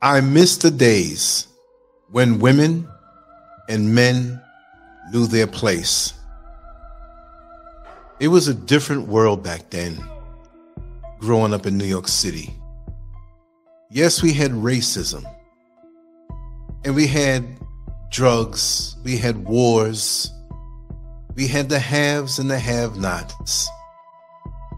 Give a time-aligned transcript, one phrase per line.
[0.00, 1.48] I miss the days
[2.12, 2.88] when women
[3.68, 4.40] and men
[5.10, 6.14] knew their place.
[8.20, 9.98] It was a different world back then,
[11.18, 12.54] growing up in New York City.
[13.90, 15.24] Yes, we had racism,
[16.84, 17.58] and we had
[18.12, 20.30] drugs, we had wars,
[21.34, 23.68] we had the haves and the have nots.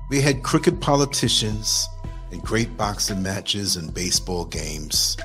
[0.08, 1.86] We had crooked politicians
[2.30, 5.16] and great boxing matches and baseball games.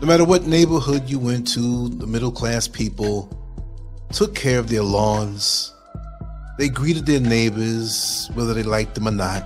[0.00, 3.28] No matter what neighborhood you went to, the middle class people
[4.12, 5.72] took care of their lawns.
[6.58, 9.42] They greeted their neighbors, whether they liked them or not.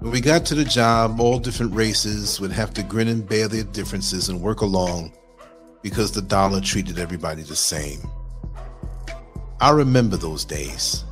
[0.00, 3.48] When we got to the job, all different races would have to grin and bear
[3.48, 5.12] their differences and work along
[5.82, 8.00] because the dollar treated everybody the same.
[9.60, 11.04] I remember those days.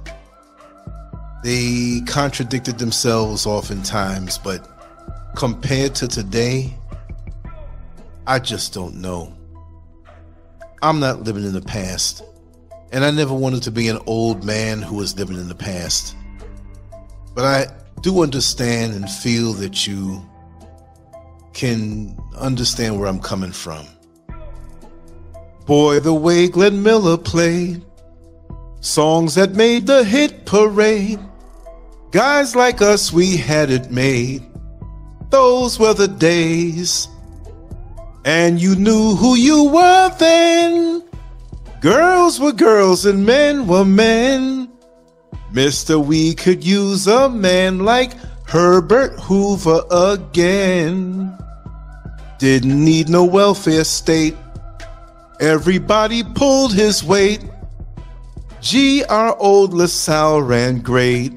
[1.42, 4.68] They contradicted themselves oftentimes, but
[5.34, 6.76] compared to today,
[8.26, 9.34] I just don't know.
[10.82, 12.22] I'm not living in the past,
[12.92, 16.14] and I never wanted to be an old man who was living in the past.
[17.34, 17.66] But I
[18.02, 20.24] do understand and feel that you
[21.54, 23.86] can understand where I'm coming from.
[25.66, 27.84] Boy, the way Glenn Miller played
[28.80, 31.20] songs that made the hit parade.
[32.12, 34.42] Guys like us, we had it made.
[35.30, 37.08] Those were the days.
[38.26, 41.02] And you knew who you were then.
[41.80, 44.70] Girls were girls and men were men.
[45.52, 48.12] Mister, we could use a man like
[48.46, 51.36] Herbert Hoover again.
[52.38, 54.36] Didn't need no welfare state.
[55.40, 57.42] Everybody pulled his weight.
[58.60, 61.32] Gee, our old LaSalle ran great.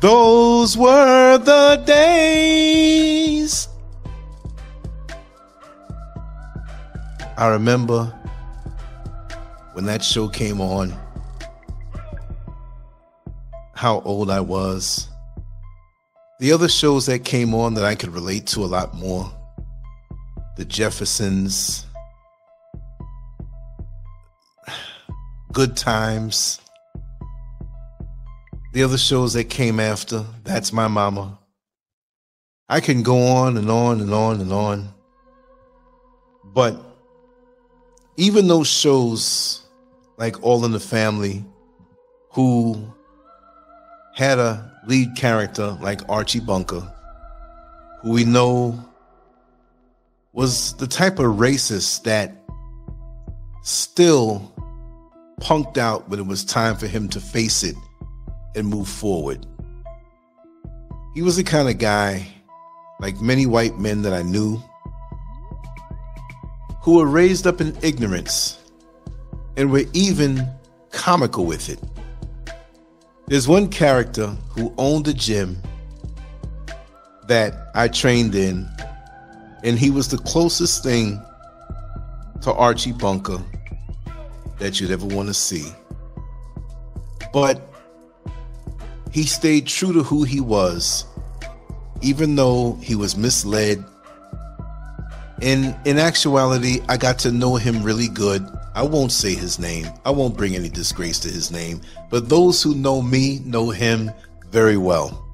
[0.00, 3.68] Those were the days.
[7.36, 8.04] I remember
[9.72, 10.94] when that show came on,
[13.74, 15.08] how old I was.
[16.38, 19.32] The other shows that came on that I could relate to a lot more
[20.56, 21.86] The Jeffersons,
[25.52, 26.60] Good Times.
[28.70, 31.38] The other shows that came after, That's My Mama.
[32.68, 34.92] I can go on and on and on and on.
[36.44, 36.78] But
[38.18, 39.66] even those shows
[40.18, 41.46] like All in the Family,
[42.32, 42.92] who
[44.14, 46.92] had a lead character like Archie Bunker,
[48.02, 48.78] who we know
[50.34, 52.36] was the type of racist that
[53.62, 54.52] still
[55.40, 57.74] punked out when it was time for him to face it
[58.54, 59.46] and move forward.
[61.14, 62.26] He was the kind of guy,
[63.00, 64.62] like many white men that I knew,
[66.82, 68.58] who were raised up in ignorance
[69.56, 70.48] and were even
[70.90, 71.80] comical with it.
[73.26, 75.58] There's one character who owned a gym
[77.26, 78.66] that I trained in,
[79.64, 81.22] and he was the closest thing
[82.42, 83.42] to Archie Bunker
[84.58, 85.70] that you'd ever want to see.
[87.32, 87.67] But
[89.12, 91.06] he stayed true to who he was,
[92.02, 93.84] even though he was misled.
[95.40, 98.46] In in actuality, I got to know him really good.
[98.74, 99.86] I won't say his name.
[100.04, 101.80] I won't bring any disgrace to his name,
[102.10, 104.10] but those who know me know him
[104.50, 105.24] very well.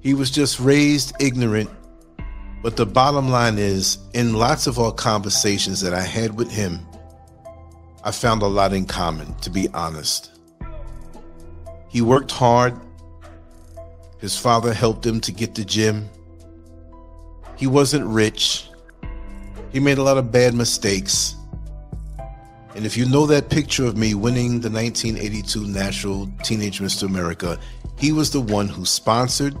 [0.00, 1.70] He was just raised ignorant,
[2.62, 6.86] but the bottom line is in lots of our conversations that I had with him,
[8.04, 10.33] I found a lot in common, to be honest.
[11.94, 12.74] He worked hard.
[14.18, 16.10] His father helped him to get the gym.
[17.56, 18.68] He wasn't rich.
[19.70, 21.36] He made a lot of bad mistakes.
[22.74, 27.04] And if you know that picture of me winning the 1982 National Teenage Mr.
[27.04, 27.60] America,
[27.96, 29.56] he was the one who sponsored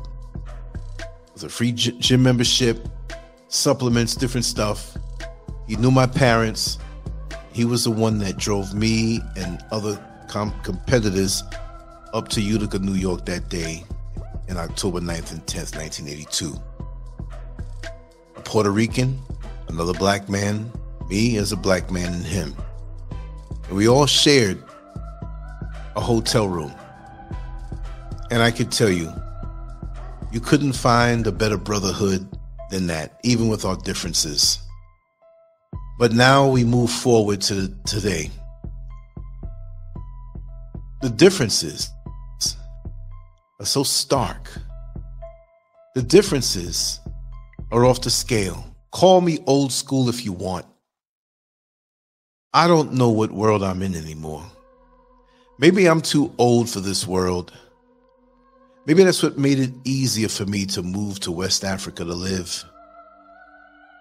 [1.40, 2.88] a free gym membership,
[3.46, 4.96] supplements, different stuff.
[5.68, 6.78] He knew my parents.
[7.52, 11.44] He was the one that drove me and other com- competitors
[12.14, 13.82] up to Utica, New York that day
[14.46, 16.54] in October 9th and 10th, 1982.
[18.36, 19.18] A Puerto Rican,
[19.66, 20.70] another black man,
[21.08, 22.54] me as a black man, and him.
[23.66, 24.62] And we all shared
[25.96, 26.72] a hotel room.
[28.30, 29.12] And I could tell you,
[30.30, 32.28] you couldn't find a better brotherhood
[32.70, 34.60] than that, even with our differences.
[35.98, 38.30] But now we move forward to today.
[41.02, 41.90] The differences
[43.64, 44.50] are so stark.
[45.94, 47.00] The differences
[47.72, 48.62] are off the scale.
[48.90, 50.66] Call me old school if you want.
[52.52, 54.44] I don't know what world I'm in anymore.
[55.58, 57.54] Maybe I'm too old for this world.
[58.84, 62.64] Maybe that's what made it easier for me to move to West Africa to live.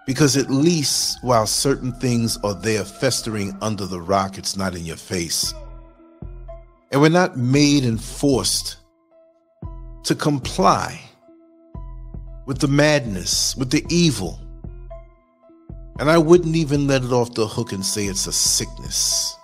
[0.06, 4.84] Because at least while certain things are there festering under the rock, it's not in
[4.84, 5.54] your face.
[6.92, 8.83] And we're not made and forced
[10.04, 11.00] to comply
[12.46, 14.40] with the madness, with the evil.
[16.00, 19.36] And I wouldn't even let it off the hook and say it's a sickness,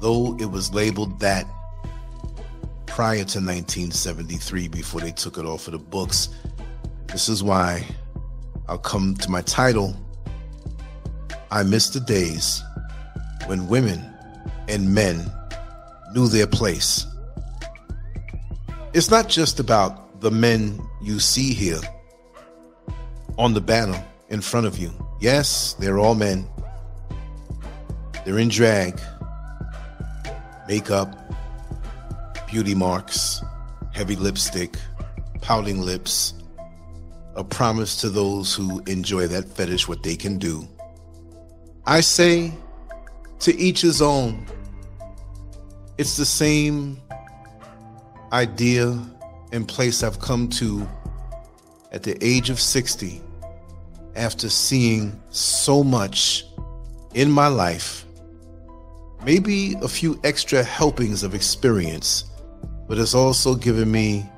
[0.00, 1.46] though it was labeled that
[2.86, 6.30] prior to 1973 before they took it off of the books.
[7.08, 7.84] This is why
[8.68, 9.96] I'll come to my title.
[11.50, 12.62] I miss the days
[13.46, 14.00] when women
[14.68, 15.30] and men
[16.14, 17.06] knew their place.
[18.92, 21.80] It's not just about the men you see here
[23.38, 24.90] on the banner in front of you.
[25.20, 26.44] Yes, they're all men.
[28.24, 29.00] They're in drag,
[30.66, 31.14] makeup,
[32.50, 33.40] beauty marks,
[33.92, 34.74] heavy lipstick,
[35.40, 36.34] pouting lips,
[37.36, 40.66] a promise to those who enjoy that fetish what they can do.
[41.86, 42.52] I say,
[43.38, 44.46] to each his own.
[45.96, 47.00] It's the same
[48.32, 48.98] idea
[49.52, 50.86] and place I've come to
[51.92, 53.20] at the age of 60
[54.16, 56.44] after seeing so much
[57.14, 58.04] in my life.
[59.24, 62.24] Maybe a few extra helpings of experience,
[62.88, 64.28] but it's also given me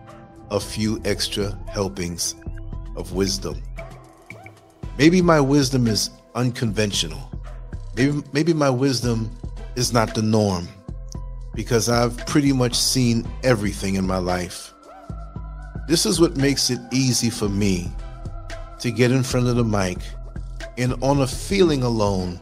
[0.51, 2.35] a few extra helpings
[2.97, 3.63] of wisdom.
[4.99, 7.31] Maybe my wisdom is unconventional.
[7.97, 9.31] Maybe, maybe my wisdom
[9.77, 10.69] is not the norm
[11.55, 14.73] because I've pretty much seen everything in my life.
[15.89, 17.91] This is what makes it easy for me
[18.81, 19.99] to get in front of the mic
[20.79, 22.41] and, on a feeling alone,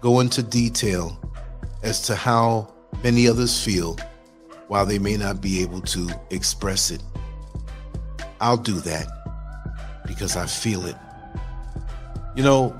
[0.00, 1.18] go into detail
[1.82, 2.72] as to how
[3.04, 3.96] many others feel
[4.68, 7.02] while they may not be able to express it.
[8.40, 9.06] I'll do that
[10.06, 10.96] because I feel it.
[12.36, 12.70] You know,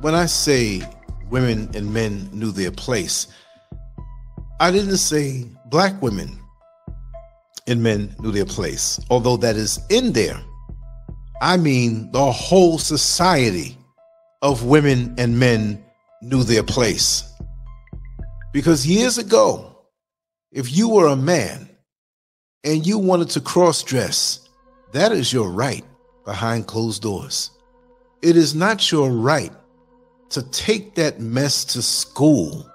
[0.00, 0.82] when I say
[1.30, 3.28] women and men knew their place,
[4.60, 6.36] I didn't say black women
[7.68, 10.40] and men knew their place, although that is in there.
[11.40, 13.78] I mean, the whole society
[14.42, 15.84] of women and men
[16.22, 17.32] knew their place.
[18.52, 19.78] Because years ago,
[20.50, 21.68] if you were a man
[22.64, 24.48] and you wanted to cross dress,
[24.92, 25.84] that is your right
[26.24, 27.52] behind closed doors.
[28.22, 29.52] It is not your right
[30.30, 32.67] to take that mess to school,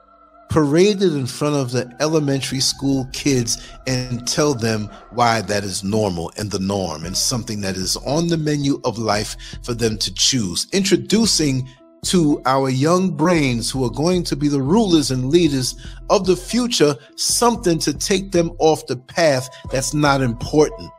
[0.53, 5.83] parade it in front of the elementary school kids, and tell them why that is
[5.83, 9.97] normal and the norm and something that is on the menu of life for them
[9.97, 10.67] to choose.
[10.71, 11.67] Introducing
[12.03, 15.73] to our young brains who are going to be the rulers and leaders
[16.11, 20.91] of the future something to take them off the path that's not important.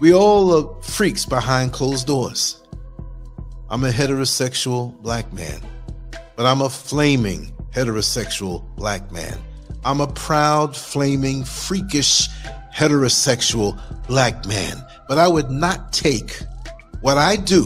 [0.00, 2.64] We all are freaks behind closed doors.
[3.70, 5.60] I'm a heterosexual black man,
[6.36, 9.38] but I'm a flaming heterosexual black man.
[9.84, 12.28] I'm a proud, flaming, freakish
[12.74, 16.40] heterosexual black man, but I would not take
[17.00, 17.64] what I do,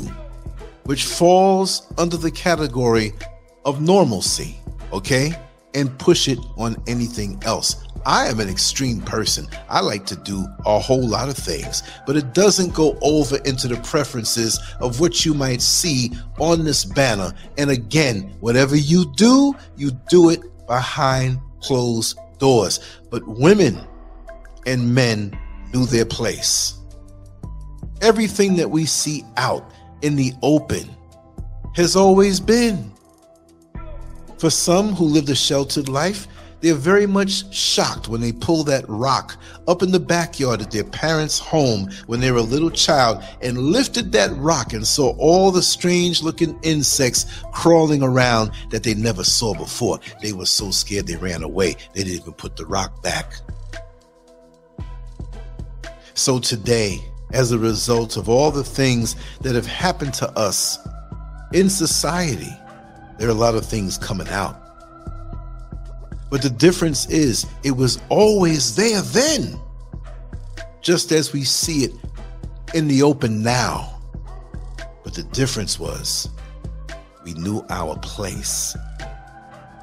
[0.85, 3.13] which falls under the category
[3.65, 4.59] of normalcy,
[4.93, 5.33] okay,
[5.75, 7.85] and push it on anything else.
[8.09, 9.47] I am an extreme person.
[9.69, 13.69] I like to do a whole lot of things, but it doesn't go over into
[13.69, 17.35] the preferences of what you might see on this banner.
[17.59, 22.81] And again, whatever you do, you do it behind closed doors.
[23.11, 23.79] But women
[24.67, 25.38] and men
[25.75, 26.79] knew their place.
[28.00, 30.88] Everything that we see out in the open
[31.75, 32.91] has always been.
[34.38, 36.27] For some who lived a sheltered life,
[36.61, 39.37] they're very much shocked when they pull that rock
[39.69, 43.59] up in the backyard at their parents' home when they were a little child and
[43.59, 49.23] lifted that rock and saw all the strange looking insects crawling around that they never
[49.23, 50.00] saw before.
[50.21, 51.77] They were so scared they ran away.
[51.95, 53.33] They didn't even put the rock back.
[56.15, 56.99] So today,
[57.33, 60.79] as a result of all the things that have happened to us
[61.53, 62.53] in society,
[63.19, 64.68] there are a lot of things coming out
[66.31, 69.59] but the difference is, it was always there then,
[70.81, 71.93] just as we see it
[72.75, 74.01] in the open now.
[75.05, 76.29] But the difference was,
[77.25, 78.77] we knew our place.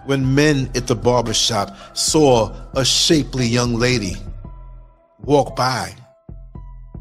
[0.05, 4.17] When men at the barber shop saw a shapely young lady
[5.19, 5.95] walk by,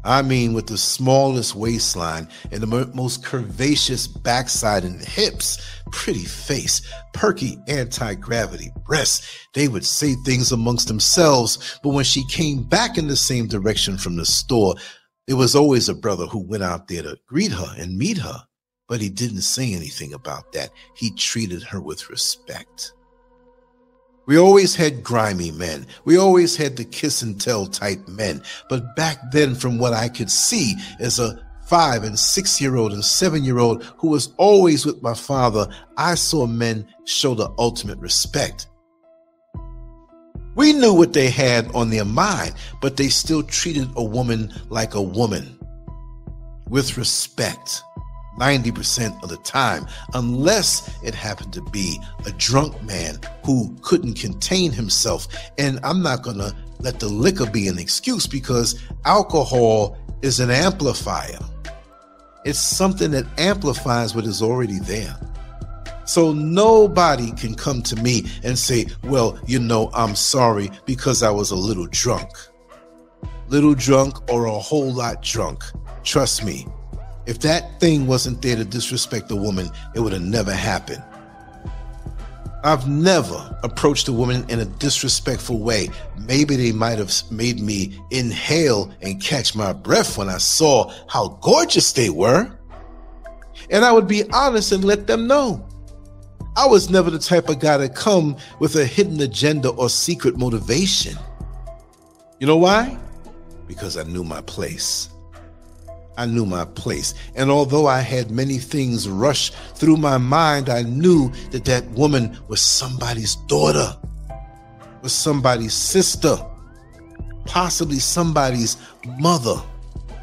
[0.05, 5.57] I mean, with the smallest waistline and the most curvaceous backside and hips,
[5.91, 6.81] pretty face,
[7.13, 9.47] perky anti gravity breasts.
[9.55, 13.97] They would say things amongst themselves, but when she came back in the same direction
[13.97, 14.75] from the store,
[15.25, 18.43] there was always a brother who went out there to greet her and meet her,
[18.87, 20.69] but he didn't say anything about that.
[20.95, 22.93] He treated her with respect.
[24.25, 25.85] We always had grimy men.
[26.03, 28.41] We always had the kiss and tell type men.
[28.69, 32.93] But back then, from what I could see as a five and six year old
[32.93, 35.67] and seven year old who was always with my father,
[35.97, 38.67] I saw men show the ultimate respect.
[40.55, 44.95] We knew what they had on their mind, but they still treated a woman like
[44.95, 45.59] a woman
[46.69, 47.83] with respect.
[48.39, 54.71] 90% of the time, unless it happened to be a drunk man who couldn't contain
[54.71, 55.27] himself.
[55.57, 60.51] And I'm not going to let the liquor be an excuse because alcohol is an
[60.51, 61.39] amplifier.
[62.45, 65.15] It's something that amplifies what is already there.
[66.05, 71.31] So nobody can come to me and say, well, you know, I'm sorry because I
[71.31, 72.29] was a little drunk.
[73.47, 75.63] Little drunk or a whole lot drunk.
[76.03, 76.67] Trust me,
[77.25, 81.03] if that thing wasn't there to disrespect a woman, it would have never happened.
[82.63, 85.89] I've never approached a woman in a disrespectful way.
[86.17, 91.37] Maybe they might have made me inhale and catch my breath when I saw how
[91.41, 92.51] gorgeous they were.
[93.69, 95.63] And I would be honest and let them know.
[96.57, 100.37] I was never the type of guy to come with a hidden agenda or secret
[100.37, 101.17] motivation.
[102.39, 102.97] You know why?
[103.67, 105.09] Because I knew my place.
[106.17, 107.13] I knew my place.
[107.35, 112.37] And although I had many things rush through my mind, I knew that that woman
[112.47, 113.95] was somebody's daughter,
[115.01, 116.37] was somebody's sister,
[117.45, 118.77] possibly somebody's
[119.19, 119.61] mother,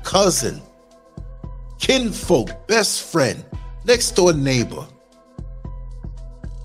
[0.02, 0.62] cousin,
[1.78, 3.44] kinfolk, best friend,
[3.84, 4.86] next door neighbor.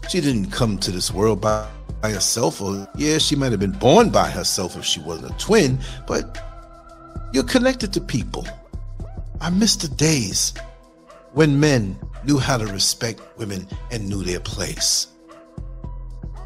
[0.10, 1.68] She didn't come to this world by,
[2.02, 5.38] by herself, or yeah, she might have been born by herself if she wasn't a
[5.38, 6.42] twin, but
[7.34, 8.48] you're connected to people
[9.40, 10.54] I miss the days
[11.34, 15.08] when men knew how to respect women and knew their place.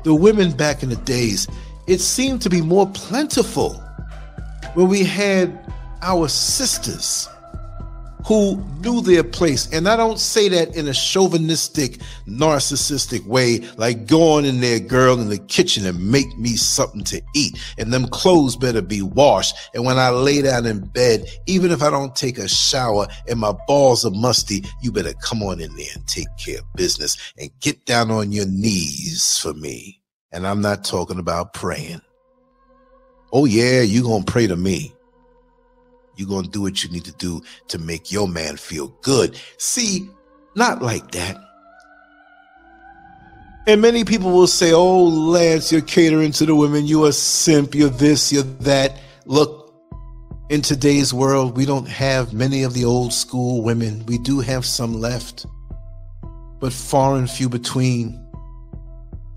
[0.04, 1.48] The women back in the days,
[1.88, 3.74] it seemed to be more plentiful
[4.74, 7.30] when we had our sisters
[8.32, 9.68] who knew their place.
[9.74, 14.80] And I don't say that in a chauvinistic, narcissistic way, like go on in there,
[14.80, 17.60] girl, in the kitchen and make me something to eat.
[17.78, 19.58] And them clothes better be washed.
[19.74, 23.38] And when I lay down in bed, even if I don't take a shower and
[23.38, 27.18] my balls are musty, you better come on in there and take care of business
[27.38, 30.02] and get down on your knees for me.
[30.32, 32.00] And I'm not talking about praying.
[33.34, 34.94] Oh yeah, you gonna pray to me.
[36.22, 39.36] You're going to do what you need to do to make your man feel good.
[39.58, 40.08] See,
[40.56, 41.36] not like that.
[43.66, 46.86] And many people will say, Oh, Lance, you're catering to the women.
[46.86, 47.74] You're a simp.
[47.74, 49.00] You're this, you're that.
[49.26, 49.74] Look,
[50.52, 54.06] in today's world, we don't have many of the old school women.
[54.06, 55.48] We do have some left,
[56.60, 58.24] but far and few between.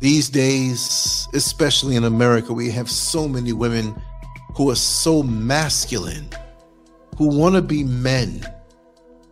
[0.00, 3.94] These days, especially in America, we have so many women
[4.54, 6.28] who are so masculine
[7.16, 8.44] who want to be men,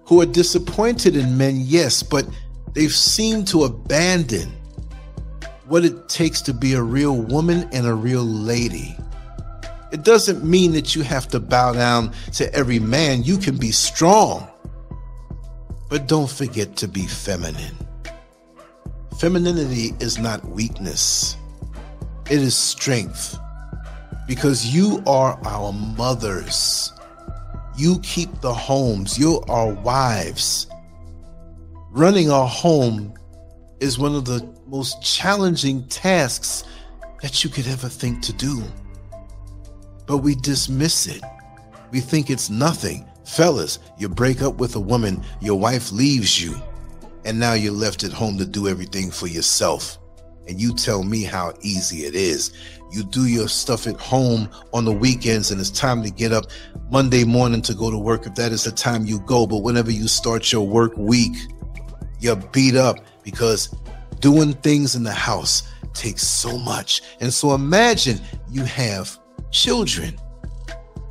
[0.04, 2.26] who are disappointed in men, yes, but
[2.72, 4.52] they've seemed to abandon
[5.66, 8.96] what it takes to be a real woman and a real lady.
[9.92, 13.24] It doesn't mean that you have to bow down to every man.
[13.24, 14.48] You can be strong,
[15.88, 17.76] but don't forget to be feminine.
[19.18, 21.36] Femininity is not weakness,
[22.30, 23.38] it is strength
[24.26, 26.92] because you are our mothers.
[27.76, 29.18] You keep the homes.
[29.18, 30.66] You are wives.
[31.90, 33.14] Running a home
[33.80, 36.64] is one of the most challenging tasks
[37.22, 38.62] that you could ever think to do.
[40.06, 41.22] But we dismiss it.
[41.90, 43.06] We think it's nothing.
[43.24, 46.60] Fellas, you break up with a woman, your wife leaves you,
[47.24, 49.98] and now you're left at home to do everything for yourself.
[50.48, 52.52] And you tell me how easy it is.
[52.90, 56.46] You do your stuff at home on the weekends, and it's time to get up
[56.90, 59.46] Monday morning to go to work if that is the time you go.
[59.46, 61.34] But whenever you start your work week,
[62.20, 63.74] you're beat up because
[64.20, 65.62] doing things in the house
[65.94, 67.02] takes so much.
[67.20, 68.20] And so imagine
[68.50, 69.18] you have
[69.50, 70.18] children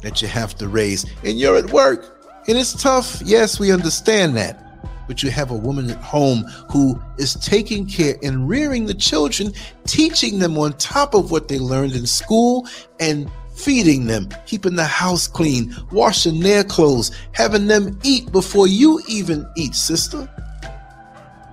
[0.01, 3.21] that you have to raise, and you're at work, and it's tough.
[3.23, 4.70] Yes, we understand that
[5.11, 9.51] but you have a woman at home who is taking care and rearing the children,
[9.85, 12.65] teaching them on top of what they learned in school
[13.01, 19.01] and feeding them, keeping the house clean, washing their clothes, having them eat before you
[19.09, 20.29] even eat, sister.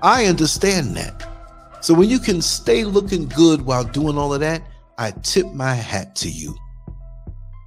[0.02, 1.28] I understand that.
[1.80, 4.62] So when you can stay looking good while doing all of that,
[4.98, 6.54] I tip my hat to you.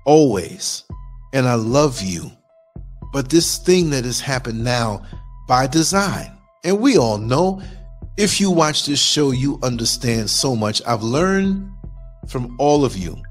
[0.06, 0.86] Always.
[1.34, 2.32] And I love you.
[3.12, 5.04] But this thing that has happened now
[5.52, 6.32] by design,
[6.64, 7.62] and we all know
[8.16, 10.82] if you watch this show, you understand so much.
[10.88, 11.70] I've learned
[12.30, 13.22] from all of you.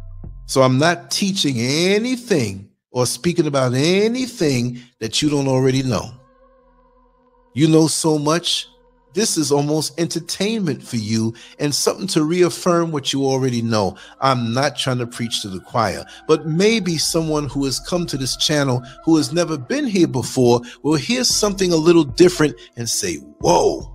[0.45, 6.11] So I'm not teaching anything or speaking about anything that you don't already know.
[7.55, 8.69] You know so much.
[9.13, 13.97] This is almost entertainment for you and something to reaffirm what you already know.
[14.21, 18.17] I'm not trying to preach to the choir, but maybe someone who has come to
[18.17, 22.89] this channel who has never been here before will hear something a little different and
[22.89, 23.91] say, Whoa,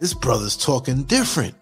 [0.00, 1.54] this brother's talking different.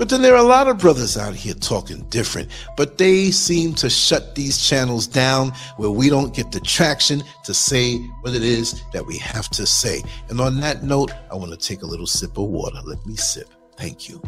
[0.00, 3.74] But then there are a lot of brothers out here talking different, but they seem
[3.74, 8.42] to shut these channels down where we don't get the traction to say what it
[8.42, 10.02] is that we have to say.
[10.30, 12.78] And on that note, I want to take a little sip of water.
[12.82, 13.50] Let me sip.
[13.76, 14.22] Thank you.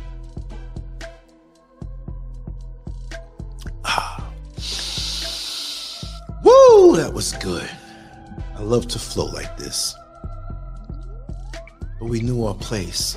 [3.86, 4.30] Ah.
[6.44, 7.70] Woo, that was good.
[8.56, 9.96] I love to flow like this.
[11.98, 13.16] But we knew our place.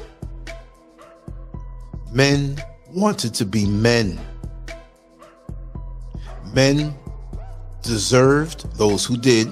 [2.16, 4.18] Men wanted to be men.
[6.54, 6.96] Men
[7.82, 9.52] deserved, those who did,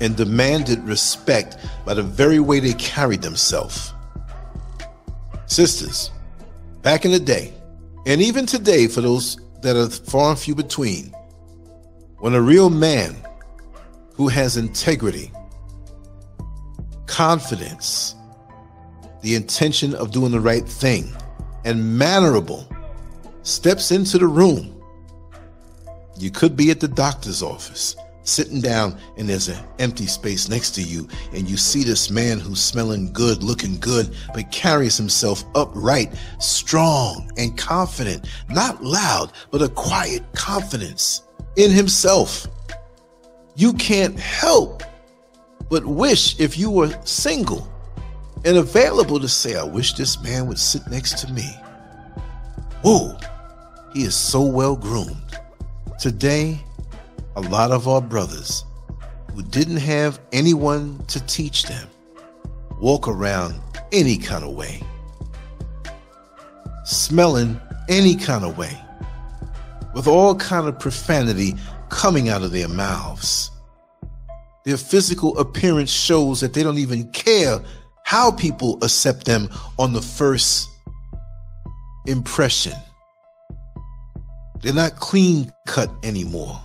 [0.00, 3.92] and demanded respect by the very way they carried themselves.
[5.46, 6.12] Sisters,
[6.82, 7.52] back in the day,
[8.06, 11.12] and even today for those that are far and few between,
[12.18, 13.16] when a real man
[14.12, 15.32] who has integrity,
[17.06, 18.14] confidence,
[19.22, 21.12] the intention of doing the right thing,
[21.64, 22.68] and mannerable
[23.42, 24.70] steps into the room.
[26.16, 30.72] You could be at the doctor's office, sitting down, and there's an empty space next
[30.76, 35.44] to you, and you see this man who's smelling good, looking good, but carries himself
[35.54, 38.28] upright, strong, and confident.
[38.48, 41.22] Not loud, but a quiet confidence
[41.56, 42.46] in himself.
[43.56, 44.82] You can't help
[45.68, 47.68] but wish if you were single
[48.44, 51.56] and available to say, I wish this man would sit next to me.
[52.82, 53.16] Whoa,
[53.92, 55.38] he is so well groomed.
[55.98, 56.60] Today,
[57.36, 58.64] a lot of our brothers
[59.32, 61.88] who didn't have anyone to teach them
[62.80, 63.58] walk around
[63.92, 64.82] any kind of way,
[66.84, 68.78] smelling any kind of way,
[69.94, 71.54] with all kind of profanity
[71.88, 73.50] coming out of their mouths.
[74.64, 77.60] Their physical appearance shows that they don't even care
[78.04, 80.68] how people accept them on the first
[82.06, 82.74] impression.
[84.62, 86.60] They're not clean cut anymore.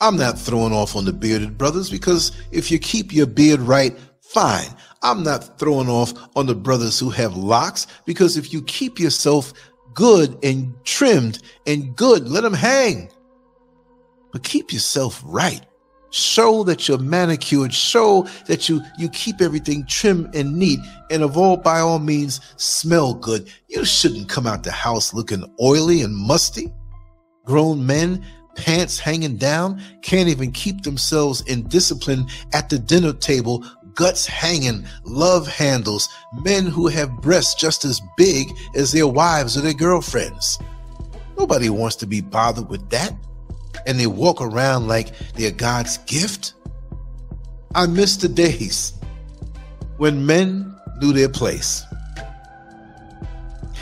[0.00, 3.96] I'm not throwing off on the bearded brothers because if you keep your beard right,
[4.20, 4.68] fine.
[5.02, 9.52] I'm not throwing off on the brothers who have locks because if you keep yourself
[9.94, 13.08] good and trimmed and good, let them hang.
[14.32, 15.64] But keep yourself right.
[16.10, 17.74] Show that you're manicured.
[17.74, 20.80] Show that you, you keep everything trim and neat.
[21.10, 23.50] And of all, by all means, smell good.
[23.68, 26.72] You shouldn't come out the house looking oily and musty.
[27.44, 28.24] Grown men,
[28.56, 33.64] pants hanging down, can't even keep themselves in discipline at the dinner table,
[33.94, 36.08] guts hanging, love handles,
[36.44, 40.58] men who have breasts just as big as their wives or their girlfriends.
[41.38, 43.12] Nobody wants to be bothered with that
[43.86, 46.54] and they walk around like they're God's gift.
[47.74, 48.94] I miss the days
[49.96, 51.84] when men knew their place.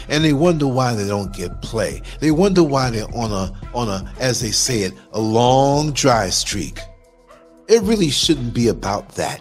[0.09, 2.03] And they wonder why they don't get play.
[2.21, 6.29] They wonder why they're on a on a as they say it, a long dry
[6.29, 6.79] streak.
[7.69, 9.41] It really shouldn't be about that.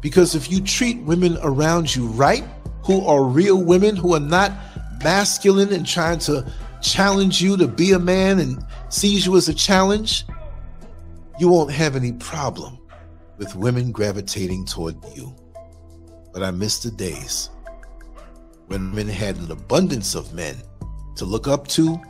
[0.00, 2.44] Because if you treat women around you right,
[2.82, 4.52] who are real women who are not
[5.02, 6.44] masculine and trying to
[6.82, 10.24] challenge you to be a man and sees you as a challenge,
[11.38, 12.78] you won't have any problem
[13.38, 15.34] with women gravitating toward you.
[16.32, 17.50] But I miss the days
[18.66, 20.56] when men had an abundance of men
[21.16, 22.00] to look up to,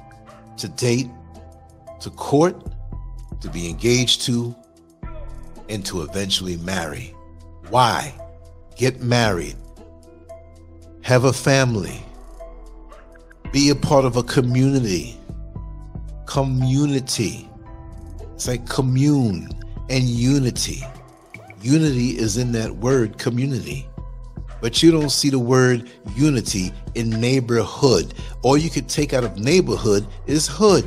[0.56, 1.08] to date,
[2.00, 2.56] to court,
[3.40, 4.54] to be engaged to,
[5.68, 7.14] and to eventually marry.
[7.68, 8.14] Why?
[8.76, 9.56] Get married,
[11.02, 12.02] have a family,
[13.52, 15.18] be a part of a community.
[16.26, 17.48] Community.
[18.34, 19.48] It's like commune
[19.88, 20.82] and unity.
[21.62, 23.88] Unity is in that word community.
[24.60, 28.14] But you don't see the word unity in neighborhood.
[28.42, 30.86] All you could take out of neighborhood is hood.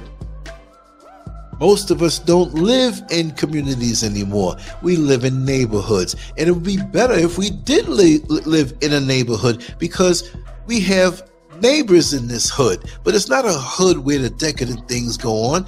[1.60, 4.56] Most of us don't live in communities anymore.
[4.82, 6.16] We live in neighborhoods.
[6.38, 10.32] And it would be better if we did li- live in a neighborhood because
[10.68, 11.29] we have
[11.62, 12.84] neighbors in this hood.
[13.04, 15.66] But it's not a hood where the decadent things go on.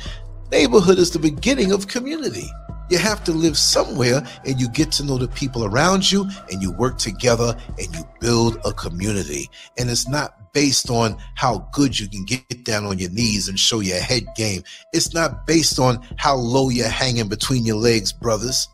[0.51, 2.49] Neighborhood is the beginning of community.
[2.89, 6.61] You have to live somewhere and you get to know the people around you and
[6.61, 9.49] you work together and you build a community.
[9.77, 13.57] And it's not based on how good you can get down on your knees and
[13.57, 14.63] show your head game.
[14.91, 18.67] It's not based on how low you're hanging between your legs, brothers.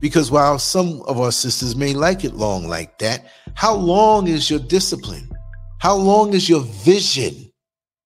[0.00, 4.50] Because while some of our sisters may like it long like that, how long is
[4.50, 5.30] your discipline?
[5.80, 7.50] How long is your vision?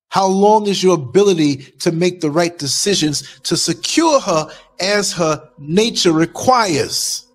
[0.08, 5.50] How long is your ability to make the right decisions to secure her as her
[5.58, 7.26] nature requires?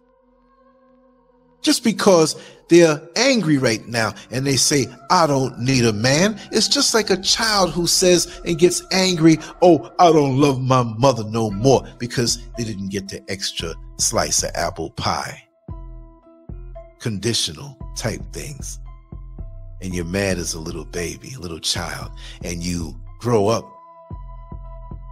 [1.61, 6.39] Just because they're angry right now and they say, I don't need a man.
[6.53, 10.83] It's just like a child who says and gets angry, Oh, I don't love my
[10.83, 15.43] mother no more because they didn't get the extra slice of apple pie.
[16.99, 18.79] Conditional type things
[19.81, 22.11] and you're mad as a little baby, a little child,
[22.43, 23.65] and you grow up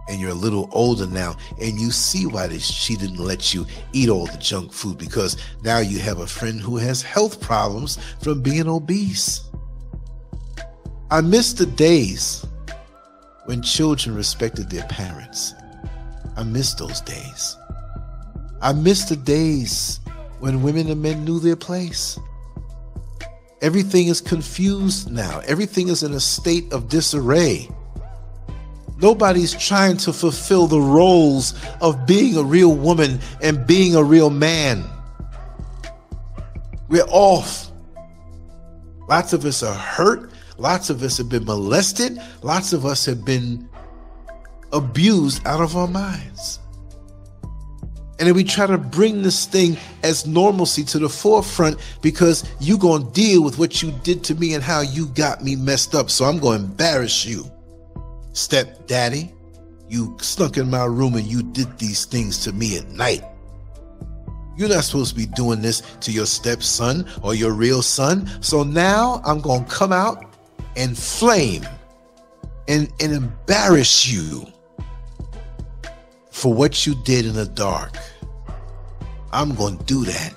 [0.08, 3.66] and you're a little older now and you see why this, she didn't let you
[3.92, 7.98] eat all the junk food because now you have a friend who has health problems
[8.22, 9.42] from being obese.
[11.10, 12.44] I miss the days
[13.46, 15.54] when children respected their parents.
[16.36, 17.56] I miss those days.
[18.60, 20.00] I miss the days
[20.40, 22.18] when women and men knew their place.
[23.60, 25.40] Everything is confused now.
[25.46, 27.68] Everything is in a state of disarray.
[29.00, 34.30] Nobody's trying to fulfill the roles of being a real woman and being a real
[34.30, 34.84] man.
[36.88, 37.70] We're off.
[39.08, 40.32] Lots of us are hurt.
[40.56, 42.20] Lots of us have been molested.
[42.42, 43.68] Lots of us have been
[44.72, 46.57] abused out of our minds.
[48.18, 52.76] And then we try to bring this thing as normalcy to the forefront because you
[52.76, 55.94] going to deal with what you did to me and how you got me messed
[55.94, 56.10] up.
[56.10, 57.48] So I'm going to embarrass you.
[58.32, 59.32] Stepdaddy,
[59.88, 63.22] you snuck in my room and you did these things to me at night.
[64.56, 68.28] You're not supposed to be doing this to your stepson or your real son.
[68.42, 70.34] So now I'm going to come out
[70.76, 71.64] and flame
[72.66, 74.52] and, and embarrass you
[76.38, 77.96] for what you did in the dark.
[79.32, 80.34] I'm going to do that.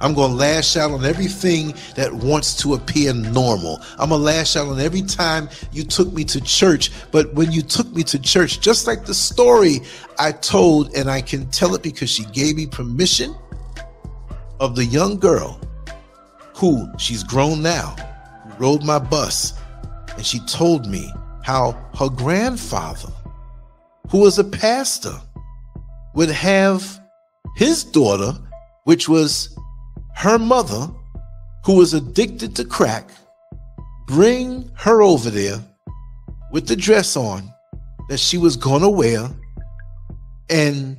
[0.00, 3.80] I'm going to lash out on everything that wants to appear normal.
[3.98, 6.90] I'm going to lash out on every time you took me to church.
[7.12, 9.80] But when you took me to church, just like the story
[10.18, 13.34] I told, and I can tell it because she gave me permission
[14.60, 15.60] of the young girl
[16.54, 17.94] who she's grown now,
[18.44, 19.52] who rode my bus,
[20.16, 23.12] and she told me how her grandfather,
[24.10, 25.14] who was a pastor,
[26.16, 26.98] would have
[27.56, 28.32] his daughter,
[28.84, 29.56] which was
[30.16, 30.90] her mother,
[31.64, 33.10] who was addicted to crack,
[34.06, 35.62] bring her over there
[36.50, 37.52] with the dress on
[38.08, 39.28] that she was going to wear.
[40.48, 40.96] And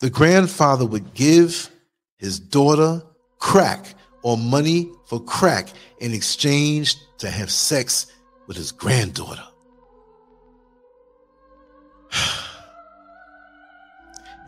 [0.00, 1.70] the grandfather would give
[2.16, 3.02] his daughter
[3.38, 8.06] crack or money for crack in exchange to have sex
[8.46, 9.44] with his granddaughter.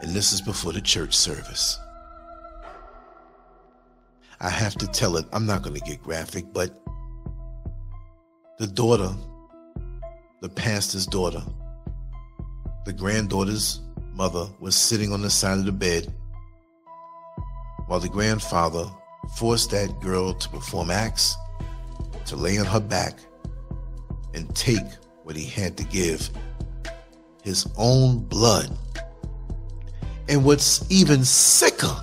[0.00, 1.78] And this is before the church service.
[4.40, 6.70] I have to tell it, I'm not going to get graphic, but
[8.58, 9.14] the daughter,
[10.42, 11.42] the pastor's daughter,
[12.84, 13.80] the granddaughter's
[14.12, 16.12] mother was sitting on the side of the bed
[17.86, 18.84] while the grandfather
[19.36, 21.36] forced that girl to perform acts,
[22.26, 23.14] to lay on her back,
[24.34, 24.84] and take
[25.22, 26.30] what he had to give
[27.42, 28.70] his own blood
[30.28, 31.94] and what's even sicker,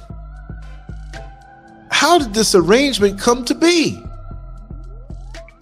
[1.92, 4.02] how did this arrangement come to be?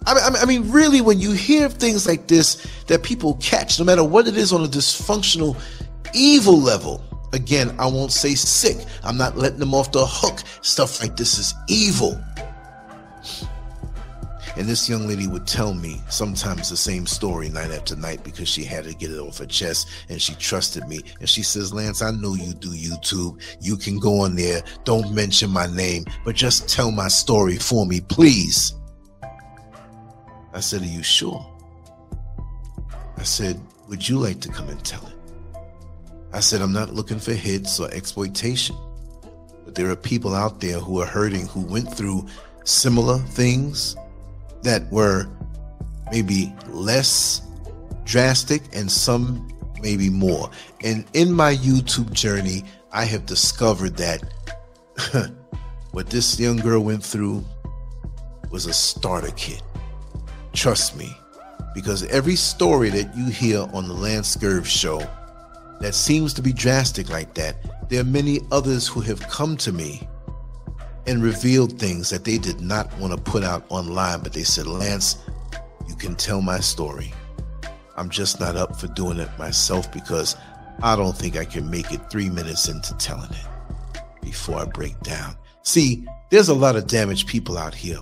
[0.06, 3.84] I mean, I mean, really, when you hear things like this that people catch, no
[3.84, 5.56] matter what it is on a dysfunctional,
[6.12, 8.84] evil level, again, I won't say sick.
[9.04, 10.40] I'm not letting them off the hook.
[10.62, 12.20] Stuff like this is evil.
[14.56, 18.48] And this young lady would tell me sometimes the same story night after night because
[18.48, 21.00] she had to get it off her chest and she trusted me.
[21.20, 23.40] And she says, Lance, I know you do YouTube.
[23.60, 24.62] You can go on there.
[24.84, 28.74] Don't mention my name, but just tell my story for me, please.
[30.52, 31.46] I said, Are you sure?
[33.16, 35.16] I said, Would you like to come and tell it?
[36.34, 38.76] I said, I'm not looking for hits or exploitation,
[39.64, 42.26] but there are people out there who are hurting, who went through
[42.64, 43.96] similar things
[44.62, 45.28] that were
[46.10, 47.42] maybe less
[48.04, 49.48] drastic and some
[49.82, 50.50] maybe more.
[50.82, 54.22] And in my YouTube journey, I have discovered that
[55.92, 57.44] what this young girl went through
[58.50, 59.62] was a starter kit.
[60.52, 61.16] Trust me,
[61.74, 65.00] because every story that you hear on the Lance Scurv show
[65.80, 67.56] that seems to be drastic like that,
[67.88, 70.06] there are many others who have come to me
[71.06, 74.66] and revealed things that they did not want to put out online, but they said,
[74.66, 75.18] Lance,
[75.88, 77.12] you can tell my story.
[77.96, 80.36] I'm just not up for doing it myself because
[80.82, 84.98] I don't think I can make it three minutes into telling it before I break
[85.00, 85.36] down.
[85.62, 87.98] See, there's a lot of damaged people out here.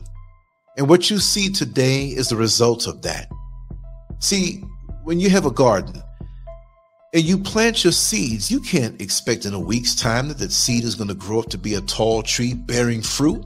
[0.77, 3.31] And what you see today is the result of that.
[4.21, 4.63] See,
[5.03, 6.03] when you have a garden
[7.13, 10.85] and you plant your seeds, you can't expect in a week's time that that seed
[10.85, 13.45] is going to grow up to be a tall tree bearing fruit.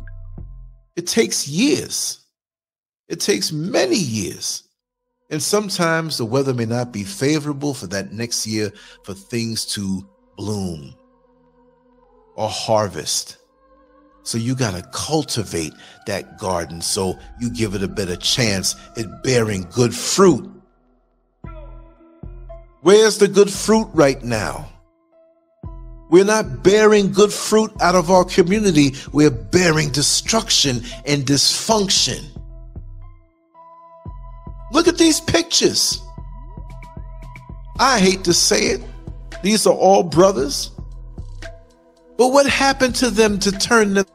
[0.96, 2.20] It takes years.
[3.08, 4.64] It takes many years.
[5.30, 8.70] And sometimes the weather may not be favorable for that next year
[9.02, 10.94] for things to bloom
[12.36, 13.38] or harvest.
[14.24, 15.72] So you got to cultivate
[16.06, 20.50] that garden so you give it a better chance at bearing good fruit.
[22.84, 24.68] Where's the good fruit right now?
[26.10, 28.94] We're not bearing good fruit out of our community.
[29.10, 32.22] We're bearing destruction and dysfunction.
[34.70, 35.98] Look at these pictures.
[37.78, 38.82] I hate to say it.
[39.42, 40.70] These are all brothers.
[42.18, 44.06] But what happened to them to turn them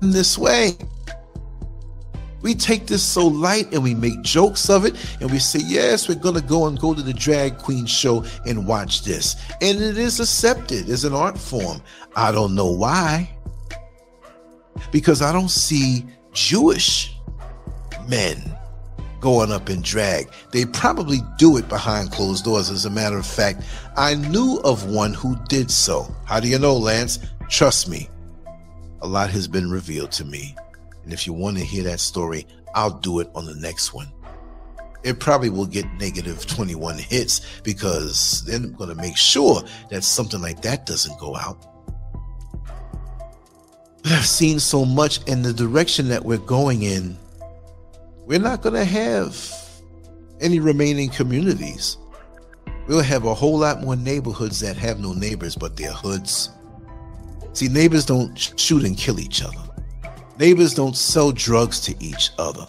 [0.00, 0.76] this way?
[2.48, 6.08] We take this so light and we make jokes of it and we say, yes,
[6.08, 9.36] we're going to go and go to the drag queen show and watch this.
[9.60, 11.82] And it is accepted as an art form.
[12.16, 13.30] I don't know why.
[14.90, 17.14] Because I don't see Jewish
[18.08, 18.56] men
[19.20, 20.30] going up in drag.
[20.50, 22.70] They probably do it behind closed doors.
[22.70, 23.62] As a matter of fact,
[23.94, 26.10] I knew of one who did so.
[26.24, 27.18] How do you know, Lance?
[27.50, 28.08] Trust me,
[29.02, 30.56] a lot has been revealed to me.
[31.08, 34.12] And if you want to hear that story, I'll do it on the next one.
[35.04, 40.04] It probably will get negative 21 hits because then I'm going to make sure that
[40.04, 41.64] something like that doesn't go out.
[44.02, 47.16] But I've seen so much in the direction that we're going in
[48.26, 49.50] we're not going to have
[50.42, 51.96] any remaining communities.
[52.86, 56.50] We'll have a whole lot more neighborhoods that have no neighbors, but they're hoods.
[57.54, 59.56] See, neighbors don't shoot and kill each other.
[60.38, 62.66] Neighbors don't sell drugs to each other.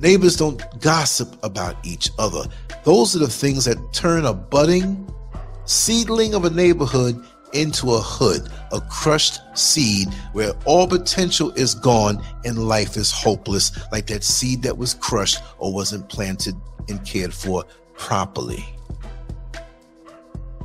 [0.00, 2.44] Neighbors don't gossip about each other.
[2.82, 5.08] Those are the things that turn a budding
[5.66, 12.22] seedling of a neighborhood into a hood, a crushed seed where all potential is gone
[12.44, 16.56] and life is hopeless, like that seed that was crushed or wasn't planted
[16.88, 17.64] and cared for
[17.96, 18.64] properly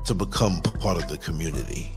[0.05, 1.91] to become part of the community.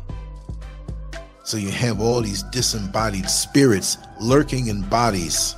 [1.44, 5.56] So you have all these disembodied spirits lurking in bodies,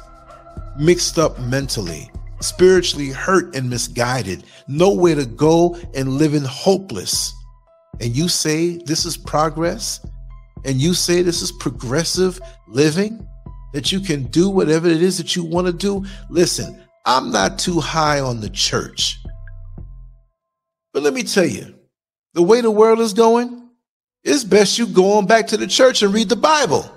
[0.78, 7.34] mixed up mentally, spiritually hurt and misguided, nowhere to go and living hopeless.
[8.00, 10.04] And you say this is progress,
[10.64, 13.26] and you say this is progressive living,
[13.72, 17.58] that you can do whatever it is that you want to do, listen, I'm not
[17.58, 19.18] too high on the church.
[20.92, 21.74] But let me tell you,
[22.32, 23.63] the way the world is going,
[24.24, 26.90] it's best you go on back to the church and read the Bible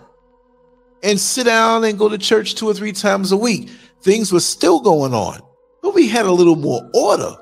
[1.03, 3.69] and sit down and go to church two or three times a week.
[4.01, 5.41] Things were still going on,
[5.81, 7.35] but we had a little more order.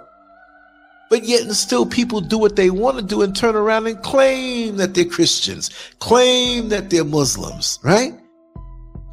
[1.12, 4.02] But yet, and still, people do what they want to do and turn around and
[4.02, 5.70] claim that they're Christians,
[6.00, 8.14] claim that they're Muslims, right?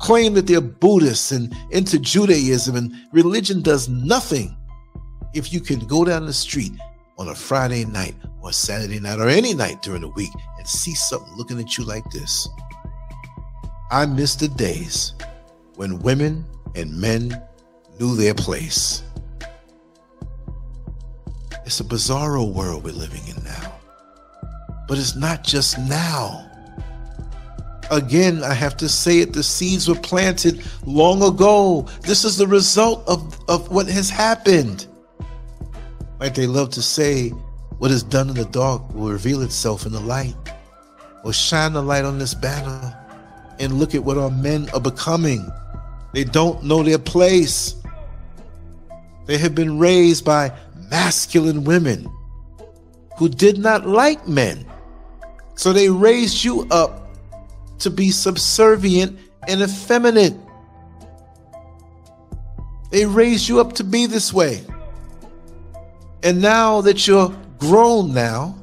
[0.00, 4.56] Claim that they're Buddhists and into Judaism, and religion does nothing
[5.34, 6.72] if you can go down the street
[7.18, 10.94] on a Friday night or Saturday night or any night during the week and see
[10.94, 12.48] something looking at you like this.
[13.90, 15.14] I miss the days
[15.76, 16.44] when women
[16.74, 17.40] and men
[18.00, 19.02] knew their place.
[21.64, 23.72] It's a bizarro world we're living in now.
[24.88, 26.48] But it's not just now.
[27.90, 31.86] Again, I have to say it the seeds were planted long ago.
[32.00, 34.86] This is the result of, of what has happened.
[36.22, 37.30] Like they love to say,
[37.78, 40.36] what is done in the dark will reveal itself in the light.
[41.24, 42.96] Well, shine the light on this banner
[43.58, 45.50] and look at what our men are becoming.
[46.14, 47.74] They don't know their place.
[49.26, 50.52] They have been raised by
[50.92, 52.08] masculine women
[53.18, 54.64] who did not like men.
[55.56, 57.16] So they raised you up
[57.80, 60.36] to be subservient and effeminate.
[62.92, 64.64] They raised you up to be this way.
[66.22, 68.58] And now that you're grown now.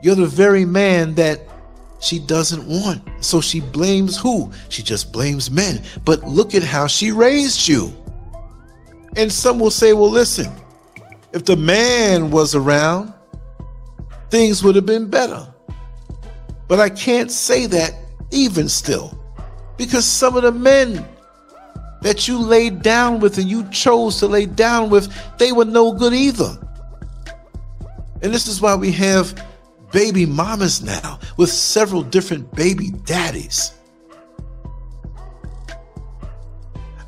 [0.00, 1.40] You're the very man that
[2.00, 3.02] she doesn't want.
[3.20, 4.52] So she blames who?
[4.68, 5.82] She just blames men.
[6.04, 7.92] But look at how she raised you.
[9.16, 10.52] And some will say, well, listen,
[11.32, 13.12] if the man was around,
[14.30, 15.52] things would have been better.
[16.68, 17.94] But I can't say that
[18.30, 19.18] even still,
[19.76, 21.04] because some of the men
[22.02, 25.92] that you laid down with and you chose to lay down with, they were no
[25.92, 26.56] good either.
[28.22, 29.44] And this is why we have
[29.92, 33.72] baby mamas now with several different baby daddies.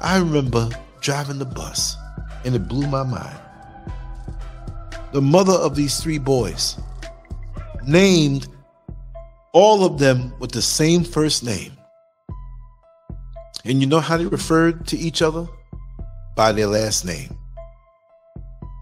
[0.01, 1.97] I remember driving the bus
[2.45, 3.39] and it blew my mind.
[5.13, 6.79] The mother of these three boys
[7.87, 8.49] named
[9.53, 11.73] all of them with the same first name.
[13.65, 15.47] And you know how they referred to each other?
[16.37, 17.37] By their last name.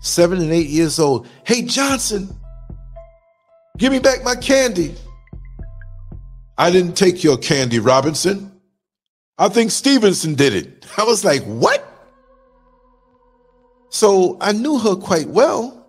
[0.00, 1.26] Seven and eight years old.
[1.44, 2.28] Hey, Johnson,
[3.78, 4.94] give me back my candy.
[6.56, 8.52] I didn't take your candy, Robinson.
[9.38, 10.86] I think Stevenson did it.
[10.96, 11.84] I was like, what?
[13.90, 15.86] So I knew her quite well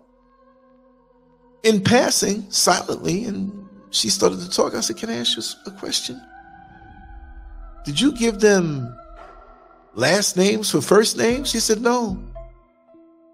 [1.62, 4.74] in passing, silently, and she started to talk.
[4.74, 6.20] I said, Can I ask you a question?
[7.84, 8.94] Did you give them
[9.94, 11.50] last names for first names?
[11.50, 12.22] She said, No.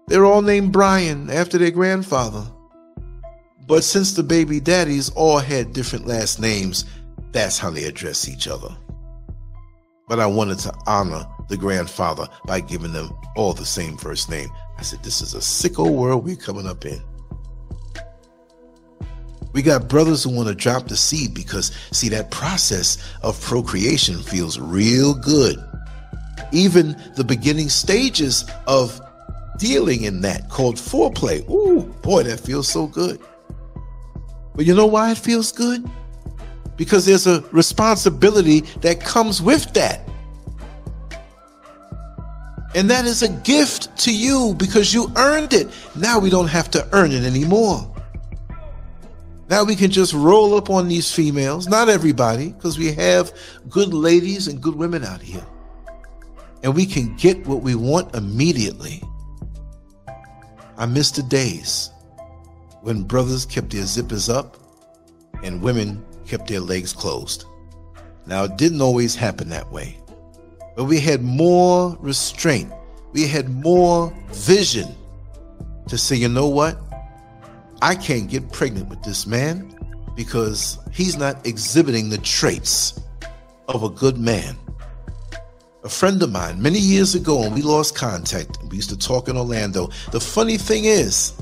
[0.07, 2.45] They're all named Brian after their grandfather.
[3.67, 6.85] But since the baby daddies all had different last names,
[7.33, 8.69] that's how they address each other.
[10.07, 14.49] But I wanted to honor the grandfather by giving them all the same first name.
[14.77, 17.01] I said, This is a sicko world we're coming up in.
[19.57, 24.21] We got brothers who want to drop the seed because, see, that process of procreation
[24.21, 25.57] feels real good.
[26.51, 29.01] Even the beginning stages of
[29.57, 31.43] dealing in that called foreplay.
[31.49, 33.19] Ooh, boy, that feels so good.
[34.53, 35.89] But you know why it feels good?
[36.75, 40.07] Because there's a responsibility that comes with that.
[42.75, 45.67] And that is a gift to you because you earned it.
[45.95, 47.91] Now we don't have to earn it anymore.
[49.49, 53.31] Now we can just roll up on these females, not everybody, because we have
[53.69, 55.45] good ladies and good women out here.
[56.63, 59.01] And we can get what we want immediately.
[60.77, 61.91] I miss the days
[62.81, 64.57] when brothers kept their zippers up
[65.43, 67.45] and women kept their legs closed.
[68.25, 69.97] Now, it didn't always happen that way,
[70.75, 72.71] but we had more restraint.
[73.13, 74.93] We had more vision
[75.87, 76.77] to say, you know what?
[77.81, 79.73] I can't get pregnant with this man
[80.15, 82.99] because he's not exhibiting the traits
[83.67, 84.55] of a good man.
[85.83, 89.29] A friend of mine, many years ago, when we lost contact, we used to talk
[89.29, 89.89] in Orlando.
[90.11, 91.33] The funny thing is,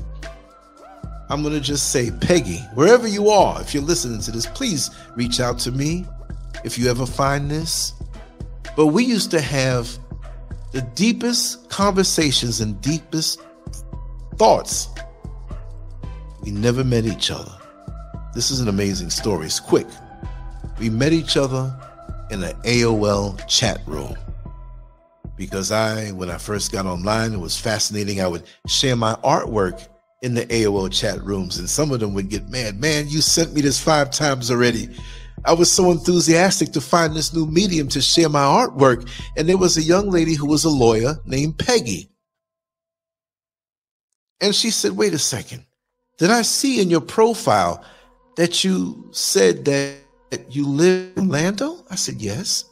[1.30, 4.90] I'm going to just say, Peggy, wherever you are, if you're listening to this, please
[5.16, 6.04] reach out to me
[6.64, 7.94] if you ever find this.
[8.76, 9.88] But we used to have
[10.72, 13.40] the deepest conversations and deepest
[14.36, 14.90] thoughts
[16.46, 17.52] we never met each other.
[18.32, 19.46] This is an amazing story.
[19.46, 19.88] It's quick.
[20.78, 21.76] We met each other
[22.30, 24.14] in an AOL chat room
[25.36, 28.20] because I, when I first got online, it was fascinating.
[28.20, 29.88] I would share my artwork
[30.22, 32.80] in the AOL chat rooms, and some of them would get mad.
[32.80, 34.88] Man, you sent me this five times already.
[35.44, 39.10] I was so enthusiastic to find this new medium to share my artwork.
[39.36, 42.08] And there was a young lady who was a lawyer named Peggy.
[44.40, 45.66] And she said, Wait a second.
[46.18, 47.84] Did I see in your profile
[48.36, 49.98] that you said that
[50.48, 51.84] you live in Orlando?
[51.90, 52.64] I said, Yes.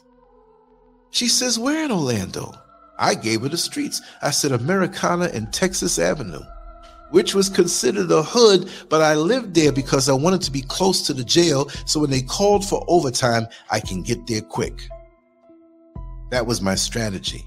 [1.11, 2.52] She says, Where in Orlando?
[2.98, 4.00] I gave her the streets.
[4.22, 6.42] I said, Americana and Texas Avenue,
[7.11, 11.07] which was considered a hood, but I lived there because I wanted to be close
[11.07, 11.68] to the jail.
[11.87, 14.80] So when they called for overtime, I can get there quick.
[16.30, 17.45] That was my strategy.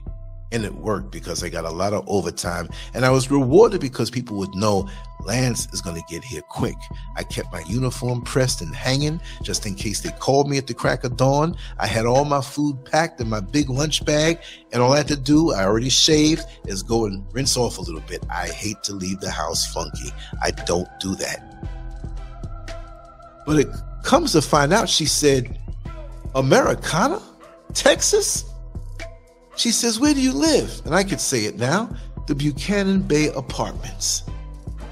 [0.52, 4.10] And it worked because I got a lot of overtime and I was rewarded because
[4.10, 4.88] people would know
[5.26, 6.78] Lance is going to get here quick.
[7.18, 10.74] I kept my uniform pressed and hanging just in case they called me at the
[10.74, 11.58] crack of dawn.
[11.80, 14.40] I had all my food packed in my big lunch bag
[14.72, 17.82] and all I had to do, I already shaved, is go and rinse off a
[17.82, 18.24] little bit.
[18.30, 20.12] I hate to leave the house funky.
[20.42, 21.44] I don't do that.
[23.46, 23.68] But it
[24.04, 25.60] comes to find out, she said,
[26.36, 27.22] Americana?
[27.74, 28.44] Texas?
[29.58, 30.82] She says, Where do you live?
[30.86, 31.90] And I could say it now
[32.28, 34.24] the Buchanan Bay Apartments.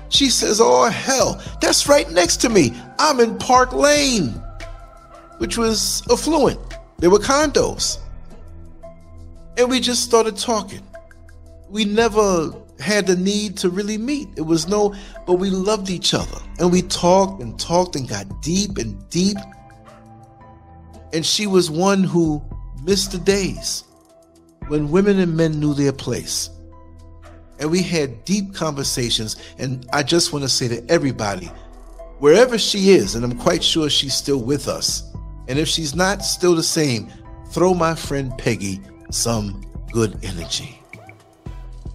[0.10, 2.74] She says, Oh, hell, that's right next to me.
[2.98, 4.42] I'm in Park Lane,
[5.38, 6.60] which was affluent.
[6.98, 8.00] There were condos.
[9.58, 10.82] And we just started talking.
[11.70, 14.30] We never had the need to really meet.
[14.36, 14.96] It was no,
[15.28, 19.38] but we loved each other and we talked and talked and got deep and deep.
[21.14, 22.44] And she was one who
[22.84, 23.86] missed the days
[24.68, 26.50] when women and men knew their place.
[27.60, 29.38] And we had deep conversations.
[29.58, 31.50] And I just want to say to everybody,
[32.20, 35.14] wherever she is, and I'm quite sure she's still with us,
[35.48, 37.12] and if she's not still the same,
[37.50, 39.62] throw my friend Peggy some
[39.92, 40.82] good energy.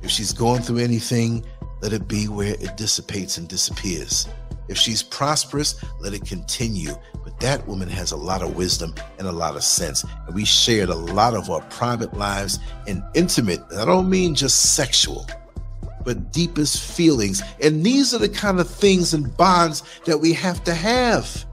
[0.02, 1.44] If she's going through anything,
[1.82, 4.28] let it be where it dissipates and disappears.
[4.70, 6.92] If she's prosperous, let it continue.
[7.24, 10.04] But that woman has a lot of wisdom and a lot of sense.
[10.26, 14.76] And we shared a lot of our private lives and intimate, I don't mean just
[14.76, 15.26] sexual,
[16.04, 17.42] but deepest feelings.
[17.60, 21.44] And these are the kind of things and bonds that we have to have.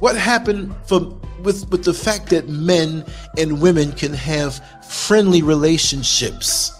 [0.00, 3.06] What happened with, with the fact that men
[3.38, 6.75] and women can have friendly relationships,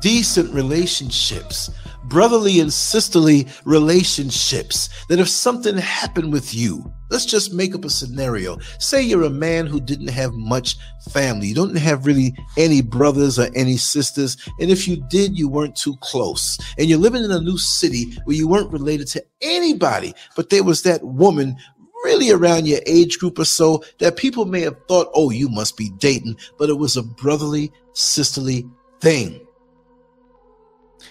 [0.00, 1.70] decent relationships,
[2.04, 4.88] brotherly and sisterly relationships?
[5.08, 8.58] That if something happened with you, let's just make up a scenario.
[8.78, 10.76] Say you're a man who didn't have much
[11.10, 15.48] family, you don't have really any brothers or any sisters, and if you did, you
[15.48, 19.24] weren't too close, and you're living in a new city where you weren't related to
[19.40, 21.56] anybody, but there was that woman
[22.04, 25.76] really around your age group or so that people may have thought, oh, you must
[25.76, 28.64] be dating, but it was a brotherly, sisterly
[29.00, 29.45] thing.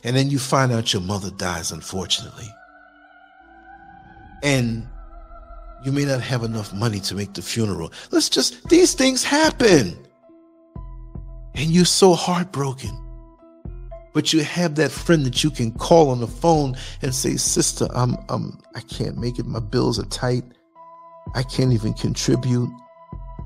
[0.05, 2.47] And then you find out your mother dies, unfortunately.
[4.43, 4.87] And
[5.83, 7.91] you may not have enough money to make the funeral.
[8.11, 9.97] Let's just, these things happen.
[11.55, 12.95] And you're so heartbroken.
[14.13, 17.87] But you have that friend that you can call on the phone and say, Sister,
[17.95, 19.47] I'm, I'm, I can't make it.
[19.47, 20.43] My bills are tight.
[21.33, 22.69] I can't even contribute.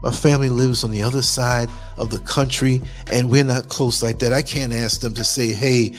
[0.03, 2.81] My family lives on the other side of the country
[3.11, 4.33] and we're not close like that.
[4.33, 5.93] I can't ask them to say, "Hey,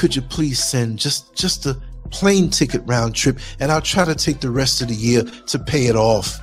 [0.00, 1.76] could you please send just just a
[2.10, 5.58] plane ticket round trip and I'll try to take the rest of the year to
[5.58, 6.40] pay it off."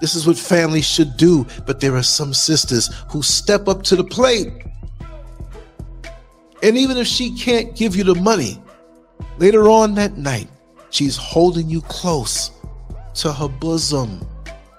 [0.00, 3.94] This is what families should do, but there are some sisters who step up to
[3.94, 4.52] the plate.
[6.64, 8.60] And even if she can't give you the money,
[9.38, 10.48] later on that night,
[10.90, 12.50] she's holding you close
[13.14, 14.26] to her bosom.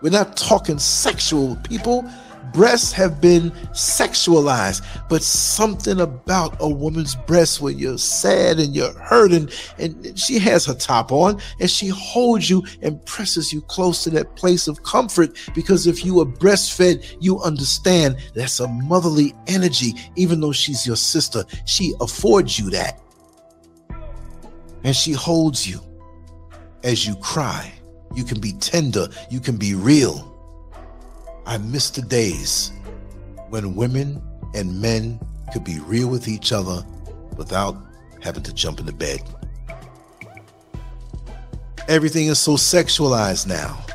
[0.02, 2.04] We're not talking sexual, people.
[2.54, 8.94] Breasts have been sexualized, but something about a woman's breast when you're sad and you're
[8.94, 14.04] hurting, and she has her top on and she holds you and presses you close
[14.04, 15.38] to that place of comfort.
[15.56, 20.96] Because if you are breastfed, you understand that's a motherly energy, even though she's your
[20.96, 23.00] sister, she affords you that.
[24.84, 25.80] And she holds you
[26.84, 27.74] as you cry
[28.16, 29.08] you can be tender.
[29.30, 30.33] You can be real.
[31.46, 32.72] I miss the days
[33.50, 34.22] when women
[34.54, 35.20] and men
[35.52, 36.86] could be real with each other
[37.38, 37.76] without
[38.22, 39.22] having to jump into bed.
[41.90, 43.86] Everything is so sexualized now.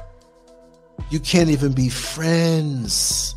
[1.10, 3.34] You can't even be friends.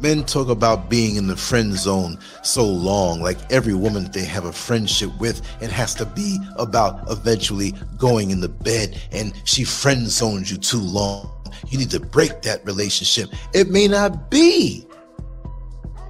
[0.00, 4.44] Men talk about being in the friend zone so long, like every woman they have
[4.44, 9.64] a friendship with, it has to be about eventually going in the bed, and she
[9.64, 11.37] friend zones you too long.
[11.68, 13.30] You need to break that relationship.
[13.54, 14.86] It may not be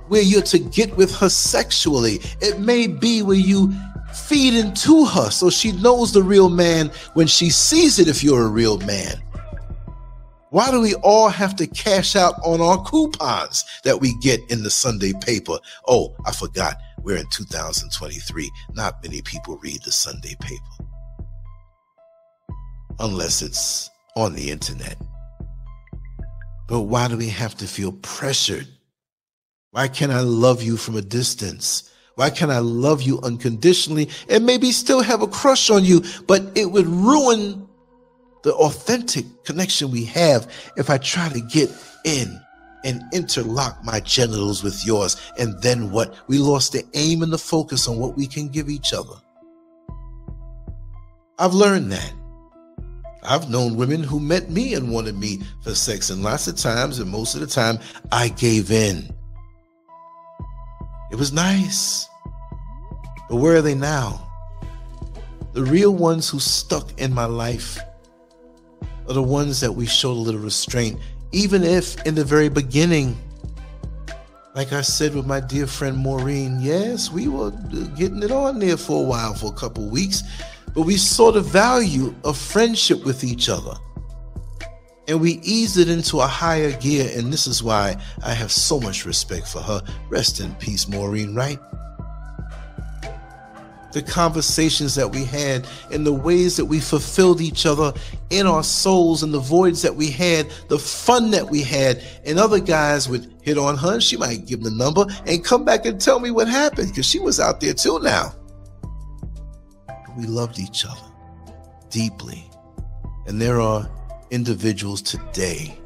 [0.08, 3.72] where you're to get with her sexually, it may be where you
[4.14, 8.44] feed into her so she knows the real man when she sees it if you're
[8.44, 9.22] a real man.
[10.50, 14.62] Why do we all have to cash out on our coupons that we get in
[14.62, 15.58] the Sunday paper?
[15.86, 16.76] Oh, I forgot.
[17.02, 18.50] We're in 2023.
[18.72, 20.88] Not many people read the Sunday paper.
[22.98, 24.96] Unless it's on the internet.
[26.68, 28.68] But why do we have to feel pressured?
[29.72, 31.90] Why can't I love you from a distance?
[32.14, 36.42] Why can't I love you unconditionally and maybe still have a crush on you, but
[36.54, 37.66] it would ruin
[38.42, 41.70] the authentic connection we have if I try to get
[42.04, 42.40] in
[42.84, 45.16] and interlock my genitals with yours.
[45.38, 46.14] And then what?
[46.28, 49.14] We lost the aim and the focus on what we can give each other.
[51.38, 52.12] I've learned that.
[53.22, 56.98] I've known women who met me and wanted me for sex, and lots of times,
[56.98, 57.78] and most of the time,
[58.12, 59.12] I gave in.
[61.10, 62.06] It was nice.
[63.28, 64.24] But where are they now?
[65.52, 67.78] The real ones who stuck in my life
[69.08, 71.00] are the ones that we showed a little restraint,
[71.32, 73.16] even if in the very beginning,
[74.54, 77.50] like I said with my dear friend Maureen, yes, we were
[77.96, 80.22] getting it on there for a while, for a couple weeks,
[80.74, 83.74] but we saw the value of friendship with each other.
[85.08, 87.10] and we eased it into a higher gear.
[87.16, 89.82] And this is why I have so much respect for her.
[90.10, 91.58] Rest in peace, Maureen Wright.
[93.92, 97.94] The conversations that we had and the ways that we fulfilled each other
[98.28, 102.02] in our souls and the voids that we had, the fun that we had.
[102.26, 104.00] And other guys would hit on her.
[104.00, 107.06] She might give them the number and come back and tell me what happened because
[107.06, 108.34] she was out there too now.
[110.18, 111.12] We loved each other
[111.90, 112.50] deeply.
[113.28, 113.88] And there are
[114.32, 115.78] individuals today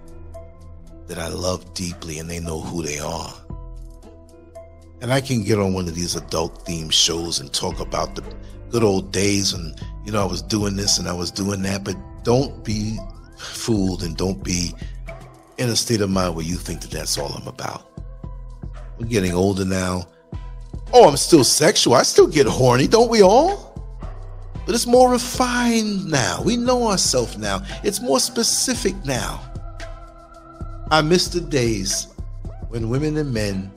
[1.06, 3.34] that I love deeply and they know who they are.
[5.02, 8.24] And I can get on one of these adult themed shows and talk about the
[8.70, 11.84] good old days and, you know, I was doing this and I was doing that,
[11.84, 12.98] but don't be
[13.36, 14.72] fooled and don't be
[15.58, 18.00] in a state of mind where you think that that's all I'm about.
[18.98, 20.08] We're getting older now.
[20.94, 21.92] Oh, I'm still sexual.
[21.92, 23.71] I still get horny, don't we all?
[24.64, 26.40] But it's more refined now.
[26.42, 27.62] We know ourselves now.
[27.82, 29.40] It's more specific now.
[30.90, 32.08] I miss the days
[32.68, 33.72] when women and men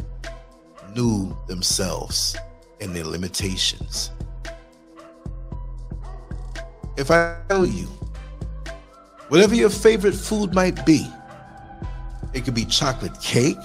[0.95, 2.35] knew themselves
[2.81, 4.11] and their limitations.
[6.97, 7.87] If I tell you,
[9.27, 11.07] whatever your favorite food might be,
[12.33, 13.57] it could be chocolate cake,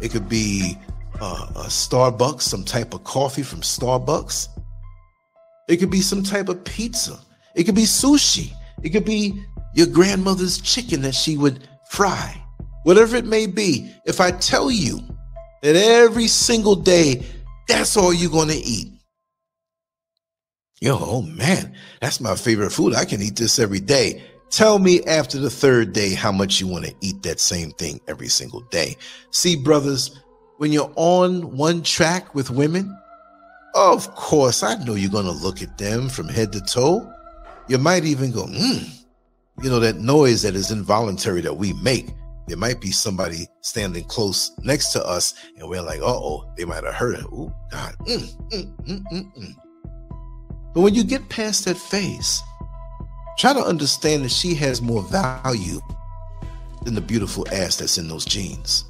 [0.00, 0.78] it could be
[1.20, 4.48] uh, a Starbucks, some type of coffee from Starbucks,
[5.68, 7.18] it could be some type of pizza.
[7.54, 8.52] It could be sushi.
[8.82, 9.40] It could be
[9.74, 12.42] your grandmother's chicken that she would fry.
[12.84, 15.00] Whatever it may be, if I tell you
[15.62, 17.22] that every single day,
[17.66, 18.88] that's all you're going to eat.
[20.80, 22.94] Yo, oh man, that's my favorite food.
[22.94, 24.22] I can eat this every day.
[24.50, 28.00] Tell me after the third day how much you want to eat that same thing
[28.08, 28.96] every single day.
[29.32, 30.18] See, brothers,
[30.56, 32.96] when you're on one track with women,
[33.78, 37.12] of course, I know you're going to look at them from head to toe.
[37.68, 38.84] You might even go, hmm.
[39.62, 42.06] You know, that noise that is involuntary that we make.
[42.46, 46.64] There might be somebody standing close next to us, and we're like, uh oh, they
[46.64, 47.24] might have heard it.
[47.32, 47.94] Oh, God.
[48.06, 49.54] Mm, mm, mm, mm, mm.
[50.74, 52.40] But when you get past that phase,
[53.38, 55.80] try to understand that she has more value
[56.84, 58.84] than the beautiful ass that's in those jeans.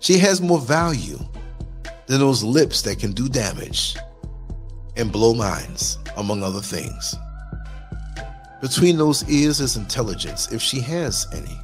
[0.00, 1.18] She has more value
[2.06, 3.96] than those lips that can do damage
[4.96, 7.14] and blow minds, among other things.
[8.60, 11.58] Between those ears is intelligence, if she has any.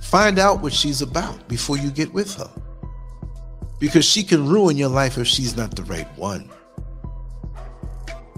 [0.00, 2.50] Find out what she's about before you get with her.
[3.78, 6.48] Because she can ruin your life if she's not the right one.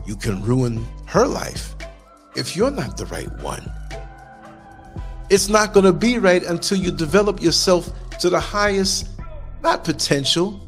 [0.06, 1.74] You can ruin her life
[2.34, 3.70] if you're not the right one.
[5.30, 7.90] It's not going to be right until you develop yourself
[8.20, 9.08] to the highest,
[9.62, 10.65] not potential,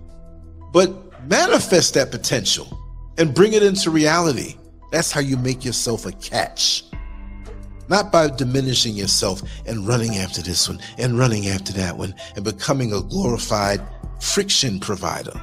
[0.72, 2.78] but manifest that potential
[3.18, 4.56] and bring it into reality.
[4.90, 6.84] That's how you make yourself a catch.
[7.88, 12.44] Not by diminishing yourself and running after this one and running after that one and
[12.44, 13.80] becoming a glorified
[14.20, 15.38] friction provider.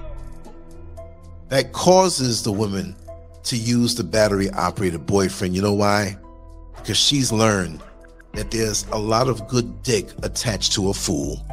[1.49, 2.95] That causes the woman
[3.43, 5.55] to use the battery operated boyfriend.
[5.55, 6.17] You know why?
[6.75, 7.81] Because she's learned
[8.33, 11.43] that there's a lot of good dick attached to a fool.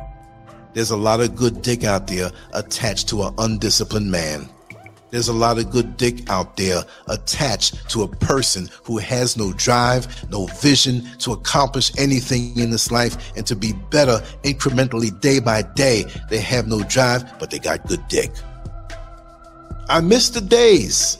[0.74, 4.48] There's a lot of good dick out there attached to an undisciplined man.
[5.10, 9.52] There's a lot of good dick out there attached to a person who has no
[9.52, 15.38] drive, no vision to accomplish anything in this life and to be better incrementally day
[15.38, 16.06] by day.
[16.30, 18.30] They have no drive, but they got good dick.
[19.90, 21.18] I miss the days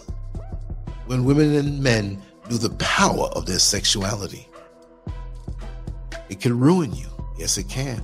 [1.05, 4.49] when women and men knew the power of their sexuality.
[6.31, 7.09] It can ruin you.
[7.39, 8.03] Yes, it can.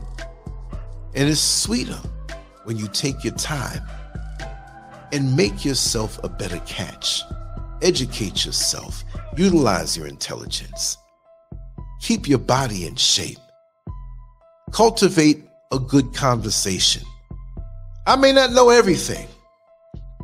[1.14, 1.98] And it's sweeter
[2.64, 3.82] when you take your time
[5.12, 7.22] and make yourself a better catch.
[7.80, 9.04] Educate yourself,
[9.36, 10.96] utilize your intelligence,
[12.00, 13.38] keep your body in shape,
[14.72, 17.02] cultivate a good conversation.
[18.06, 19.28] I may not know everything,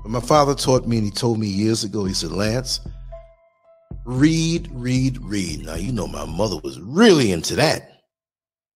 [0.02, 2.80] but my father taught me and he told me years ago, he said, Lance,
[4.04, 5.64] read, read, read.
[5.64, 8.02] Now, you know, my mother was really into that.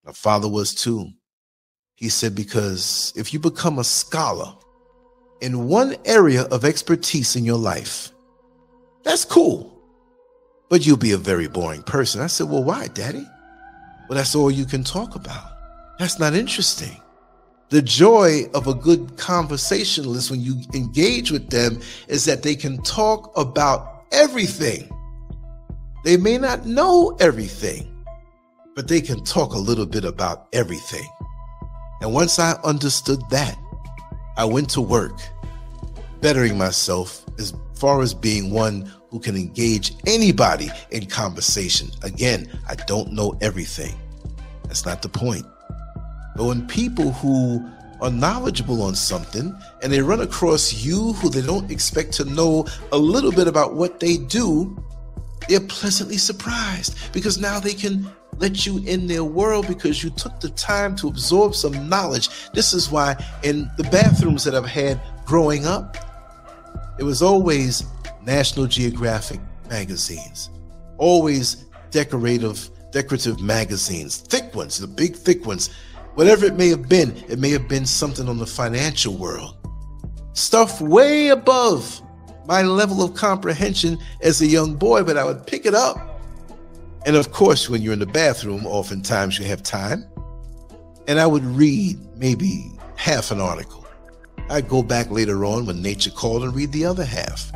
[0.05, 1.11] My father was too.
[1.99, 4.55] He said, because if you become a scholar
[5.41, 8.11] in one area of expertise in your life,
[9.03, 9.77] that's cool,
[10.69, 12.21] but you'll be a very boring person.
[12.21, 13.27] I said, well, why, daddy?
[14.07, 15.51] Well, that's all you can talk about.
[15.99, 17.01] That's not interesting.
[17.67, 22.81] The joy of a good conversationalist when you engage with them is that they can
[22.83, 24.89] talk about everything.
[26.05, 28.05] They may not know everything,
[28.73, 31.07] but they can talk a little bit about everything.
[32.01, 33.57] And once I understood that,
[34.37, 35.19] I went to work,
[36.21, 41.89] bettering myself as far as being one who can engage anybody in conversation.
[42.03, 43.95] Again, I don't know everything,
[44.63, 45.45] That's not the point.
[46.35, 47.69] But when people who
[48.01, 52.65] are knowledgeable on something and they run across you who they don't expect to know
[52.91, 54.77] a little bit about what they do,
[55.49, 60.39] they're pleasantly surprised because now they can let you in their world because you took
[60.39, 62.29] the time to absorb some knowledge.
[62.53, 65.97] This is why in the bathrooms that I've had growing up,
[66.97, 67.83] it was always
[68.25, 70.49] National Geographic magazines,
[70.97, 75.69] always decorative decorative magazines, thick ones, the big thick ones.
[76.15, 79.55] Whatever it may have been, it may have been something on the financial world.
[80.33, 82.01] Stuff way above
[82.45, 86.08] my level of comprehension as a young boy, but I would pick it up.
[87.05, 90.05] And of course, when you're in the bathroom, oftentimes you have time.
[91.07, 93.85] And I would read maybe half an article.
[94.49, 97.51] I'd go back later on when nature called and read the other half.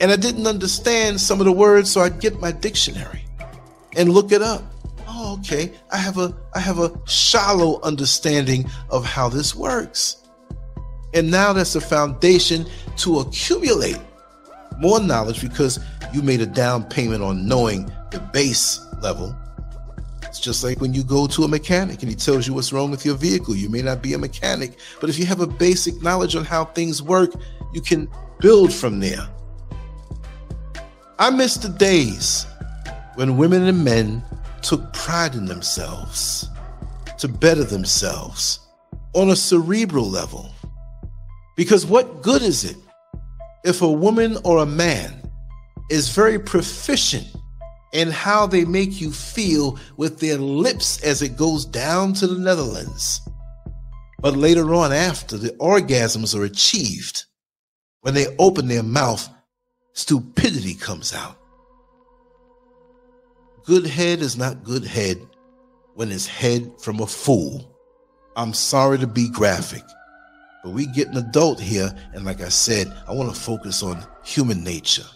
[0.00, 3.24] And I didn't understand some of the words, so I'd get my dictionary
[3.96, 4.62] and look it up.
[5.06, 5.72] Oh, okay.
[5.92, 10.16] I have a I have a shallow understanding of how this works.
[11.12, 12.66] And now that's a foundation
[12.98, 13.98] to accumulate
[14.78, 15.78] more knowledge because
[16.12, 19.36] you made a down payment on knowing the base level.
[20.22, 22.90] It's just like when you go to a mechanic and he tells you what's wrong
[22.90, 23.54] with your vehicle.
[23.54, 26.64] You may not be a mechanic, but if you have a basic knowledge on how
[26.64, 27.32] things work,
[27.72, 28.08] you can
[28.40, 29.28] build from there.
[31.18, 32.46] I miss the days
[33.16, 34.22] when women and men
[34.62, 36.48] took pride in themselves
[37.18, 38.60] to better themselves
[39.12, 40.50] on a cerebral level.
[41.56, 42.76] Because what good is it
[43.64, 45.22] if a woman or a man
[45.90, 47.26] is very proficient
[47.94, 52.38] in how they make you feel with their lips as it goes down to the
[52.38, 53.20] Netherlands?
[54.20, 57.24] But later on, after the orgasms are achieved,
[58.00, 59.28] when they open their mouth,
[59.92, 61.38] stupidity comes out.
[63.64, 65.18] Good head is not good head
[65.94, 67.70] when it's head from a fool.
[68.36, 69.84] I'm sorry to be graphic,
[70.62, 74.04] but we get an adult here, and like I said, I want to focus on
[74.24, 75.06] human nature.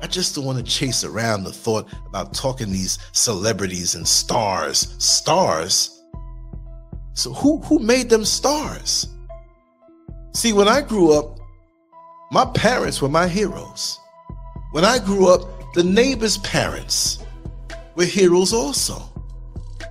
[0.00, 4.94] I just don't want to chase around the thought about talking these celebrities and stars.
[4.98, 6.02] Stars?
[7.14, 9.06] So who who made them stars?
[10.34, 11.38] See, when I grew up,
[12.30, 13.98] my parents were my heroes.
[14.72, 15.42] When I grew up,
[15.74, 17.18] the neighbors' parents
[17.94, 19.02] were heroes also.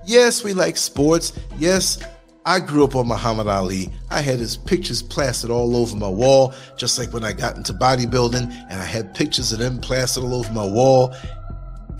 [0.04, 1.32] Yes, we like sports.
[1.58, 2.02] Yes,
[2.44, 3.88] I grew up on Muhammad Ali.
[4.10, 7.72] I had his pictures plastered all over my wall, just like when I got into
[7.72, 11.14] bodybuilding, and I had pictures of them plastered all over my wall.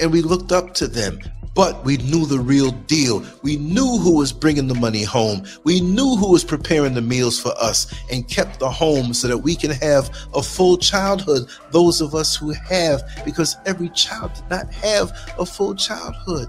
[0.01, 1.21] And we looked up to them.
[1.55, 3.25] But we knew the real deal.
[3.43, 5.45] We knew who was bringing the money home.
[5.65, 9.39] We knew who was preparing the meals for us and kept the home so that
[9.39, 11.49] we can have a full childhood.
[11.71, 16.49] Those of us who have, because every child did not have a full childhood.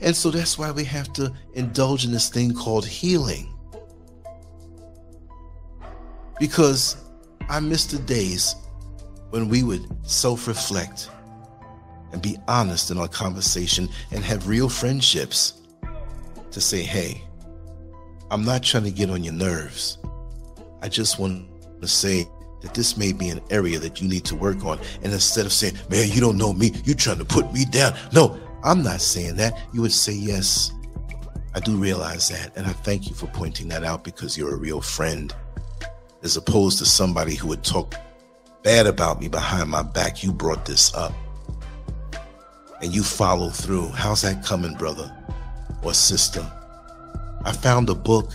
[0.00, 3.52] And so that's why we have to indulge in this thing called healing.
[6.38, 6.96] Because
[7.48, 8.54] I miss the days
[9.30, 11.10] when we would self reflect
[12.12, 15.62] and be honest in our conversation and have real friendships
[16.50, 17.22] to say, hey,
[18.30, 19.98] I'm not trying to get on your nerves.
[20.82, 21.46] I just want
[21.80, 22.26] to say
[22.62, 24.78] that this may be an area that you need to work on.
[25.02, 27.96] And instead of saying, man, you don't know me, you're trying to put me down.
[28.12, 29.56] No, I'm not saying that.
[29.72, 30.72] You would say, yes,
[31.54, 32.50] I do realize that.
[32.56, 35.32] And I thank you for pointing that out because you're a real friend.
[36.24, 37.94] As opposed to somebody who would talk
[38.64, 41.12] bad about me behind my back, you brought this up
[42.82, 43.88] and you follow through.
[43.90, 45.16] How's that coming, brother
[45.84, 46.44] or sister?
[47.44, 48.32] I found a book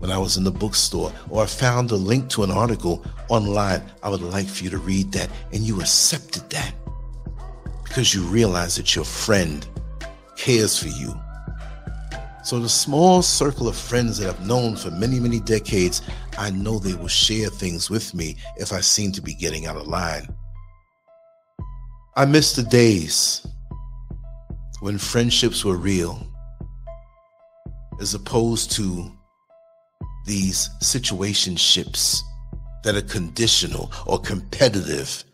[0.00, 3.82] when I was in the bookstore, or I found a link to an article online.
[4.02, 6.74] I would like for you to read that, and you accepted that
[7.90, 9.66] because you realize that your friend
[10.36, 11.12] cares for you.
[12.44, 16.00] So, the small circle of friends that I've known for many, many decades,
[16.38, 19.76] I know they will share things with me if I seem to be getting out
[19.76, 20.28] of line.
[22.16, 23.44] I miss the days
[24.78, 26.24] when friendships were real,
[28.00, 29.10] as opposed to
[30.26, 32.20] these situationships
[32.84, 35.24] that are conditional or competitive,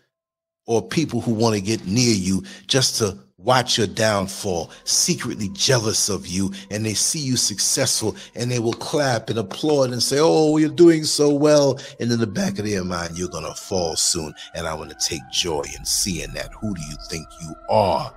[0.66, 6.08] or people who want to get near you just to watch your downfall, secretly jealous
[6.08, 10.18] of you, and they see you successful and they will clap and applaud and say,
[10.20, 11.78] Oh, you're doing so well.
[12.00, 14.34] And in the back of their mind, you're going to fall soon.
[14.54, 16.52] And I want to take joy in seeing that.
[16.60, 18.12] Who do you think you are?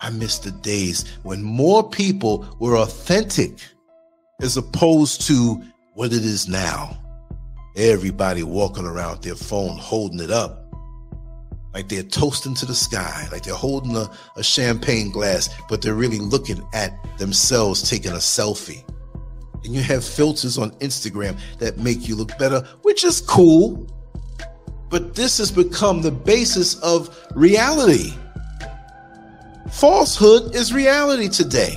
[0.00, 3.60] I miss the days when more people were authentic
[4.40, 5.62] as opposed to
[5.94, 6.96] what it is now.
[7.76, 10.69] Everybody walking around their phone holding it up.
[11.74, 15.94] Like they're toasting to the sky, like they're holding a, a champagne glass, but they're
[15.94, 18.84] really looking at themselves taking a selfie.
[19.64, 23.86] And you have filters on Instagram that make you look better, which is cool.
[24.88, 28.12] But this has become the basis of reality.
[29.70, 31.76] Falsehood is reality today.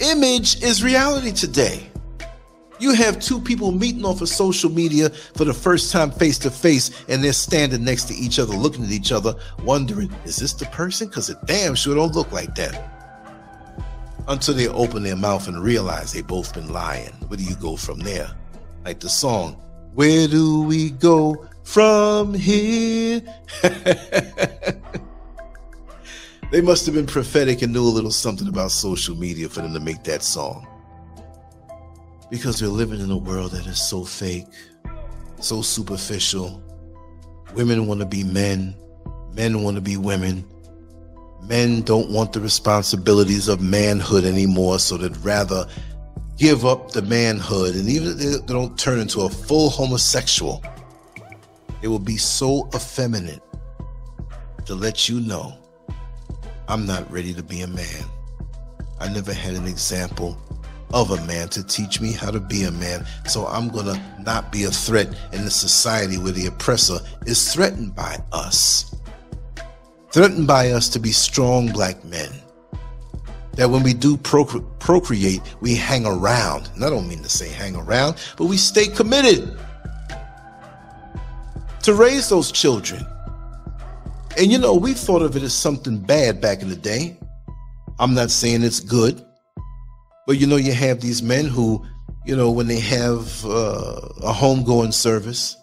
[0.00, 1.88] Image is reality today.
[2.80, 6.50] You have two people meeting off of social media for the first time face to
[6.50, 10.52] face, and they're standing next to each other, looking at each other, wondering, is this
[10.52, 11.08] the person?
[11.08, 12.94] Because it damn sure don't look like that.
[14.28, 17.12] Until they open their mouth and realize they both been lying.
[17.26, 18.30] Where do you go from there?
[18.84, 19.54] Like the song,
[19.94, 23.22] Where do we go from here?
[26.52, 29.74] they must have been prophetic and knew a little something about social media for them
[29.74, 30.64] to make that song
[32.30, 34.46] because we're living in a world that is so fake,
[35.40, 36.62] so superficial.
[37.54, 38.74] Women want to be men,
[39.32, 40.44] men want to be women.
[41.42, 45.66] Men don't want the responsibilities of manhood anymore, so they'd rather
[46.36, 47.74] give up the manhood.
[47.76, 50.62] And even if they don't turn into a full homosexual,
[51.80, 53.40] it will be so effeminate
[54.66, 55.58] to let you know
[56.68, 58.04] I'm not ready to be a man.
[59.00, 60.36] I never had an example
[60.92, 63.04] of a man to teach me how to be a man.
[63.26, 67.52] So I'm going to not be a threat in the society where the oppressor is
[67.52, 68.94] threatened by us.
[70.10, 72.30] Threatened by us to be strong black men.
[73.52, 76.70] That when we do procre- procreate, we hang around.
[76.74, 79.58] And I don't mean to say hang around, but we stay committed
[81.82, 83.04] to raise those children.
[84.38, 87.18] And you know, we thought of it as something bad back in the day.
[87.98, 89.24] I'm not saying it's good.
[90.28, 91.82] But you know, you have these men who,
[92.26, 95.56] you know, when they have uh, a homegoing service,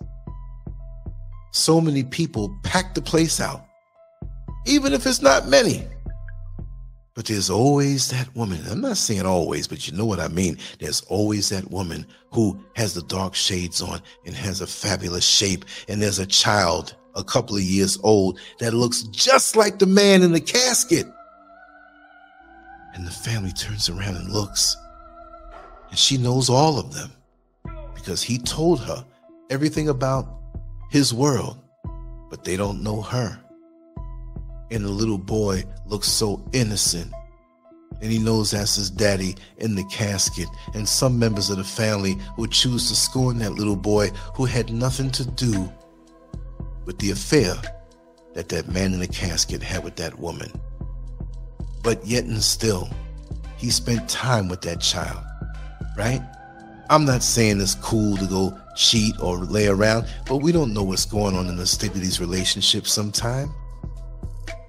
[1.52, 3.64] so many people pack the place out,
[4.66, 5.84] even if it's not many.
[7.14, 8.60] But there's always that woman.
[8.68, 10.58] I'm not saying always, but you know what I mean.
[10.80, 15.66] There's always that woman who has the dark shades on and has a fabulous shape.
[15.88, 20.24] And there's a child, a couple of years old, that looks just like the man
[20.24, 21.06] in the casket.
[22.96, 24.78] And the family turns around and looks.
[25.90, 27.12] And she knows all of them
[27.94, 29.06] because he told her
[29.50, 30.28] everything about
[30.90, 31.58] his world,
[32.30, 33.38] but they don't know her.
[34.72, 37.12] And the little boy looks so innocent.
[38.02, 40.48] And he knows that's his daddy in the casket.
[40.74, 44.72] And some members of the family would choose to scorn that little boy who had
[44.72, 45.72] nothing to do
[46.86, 47.56] with the affair
[48.34, 50.52] that that man in the casket had with that woman.
[51.86, 52.90] But yet and still,
[53.58, 55.24] he spent time with that child,
[55.96, 56.22] right?
[56.90, 60.84] I'm not saying it's cool to go cheat or lay around, but we don't know
[60.84, 63.54] what's going on in the state of these relationships sometime.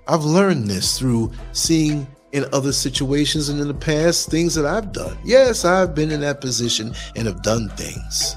[0.07, 4.93] I've learned this through seeing in other situations and in the past things that I've
[4.93, 5.17] done.
[5.25, 8.37] Yes, I've been in that position and have done things.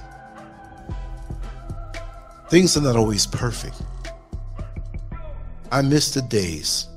[2.49, 3.75] Things are not always perfect.
[5.71, 6.88] I miss the days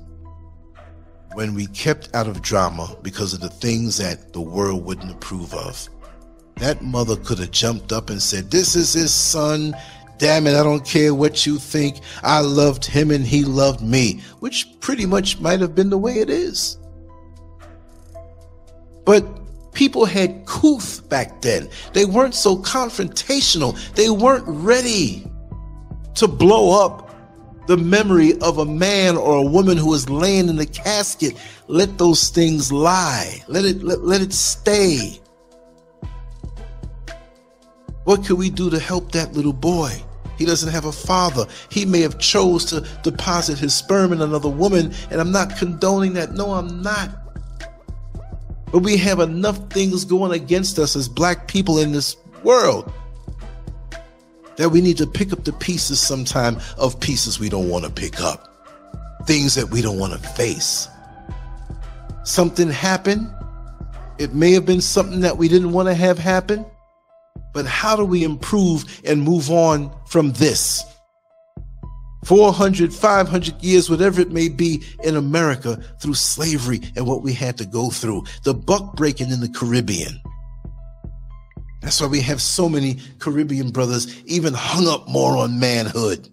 [1.34, 5.54] when we kept out of drama because of the things that the world wouldn't approve
[5.54, 5.88] of.
[6.56, 9.74] That mother could have jumped up and said, This is his son.
[10.18, 12.00] Damn it, I don't care what you think.
[12.22, 16.18] I loved him and he loved me, which pretty much might have been the way
[16.18, 16.78] it is.
[19.04, 19.24] But
[19.72, 21.68] people had couth back then.
[21.92, 23.76] They weren't so confrontational.
[23.94, 25.26] They weren't ready
[26.14, 27.01] to blow up
[27.66, 31.36] the memory of a man or a woman who is laying in the casket.
[31.68, 33.42] Let those things lie.
[33.48, 35.20] Let it let, let it stay.
[38.04, 40.02] What can we do to help that little boy?
[40.36, 41.46] He doesn't have a father.
[41.70, 46.14] He may have chose to deposit his sperm in another woman, and I'm not condoning
[46.14, 46.32] that.
[46.32, 47.10] No, I'm not.
[48.72, 52.92] But we have enough things going against us as black people in this world
[54.56, 57.90] that we need to pick up the pieces sometime of pieces we don't want to
[57.90, 58.48] pick up,
[59.26, 60.88] things that we don't want to face.
[62.24, 63.32] Something happened.
[64.18, 66.64] It may have been something that we didn't want to have happen,
[67.52, 70.84] but how do we improve and move on from this?
[72.24, 77.58] 400, 500 years, whatever it may be in America through slavery and what we had
[77.58, 80.20] to go through, the buck breaking in the Caribbean
[81.82, 86.28] that's why we have so many Caribbean brothers even hung up more on manhood.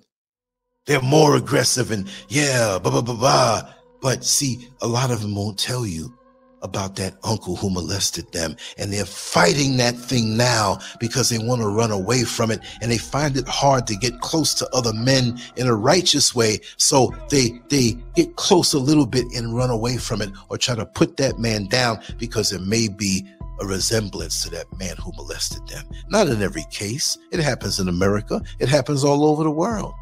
[0.86, 3.74] They're more aggressive and yeah, blah, blah, blah, blah.
[4.02, 6.14] But see, a lot of them won't tell you
[6.62, 11.62] about that uncle who molested them and they're fighting that thing now because they want
[11.62, 14.94] to run away from it and they find it hard to get close to other
[14.94, 19.70] men in a righteous way so they they get close a little bit and run
[19.70, 23.26] away from it or try to put that man down because it may be
[23.60, 25.86] a resemblance to that man who molested them.
[26.10, 27.18] Not in every case.
[27.32, 28.42] It happens in america.
[28.60, 29.94] It happens all over the world.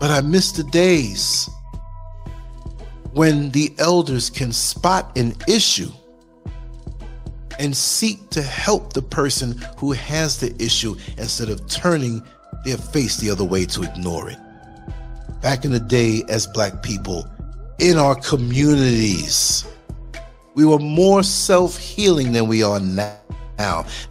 [0.00, 1.48] But i miss the days
[3.12, 5.90] when the elders can spot an issue
[7.58, 12.22] and seek to help the person who has the issue instead of turning
[12.64, 14.38] their face the other way to ignore it.
[15.40, 17.26] Back in the day, as black people
[17.78, 19.66] in our communities,
[20.54, 23.18] we were more self healing than we are now.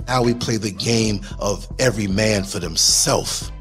[0.07, 3.51] Now we play the game of every man for themselves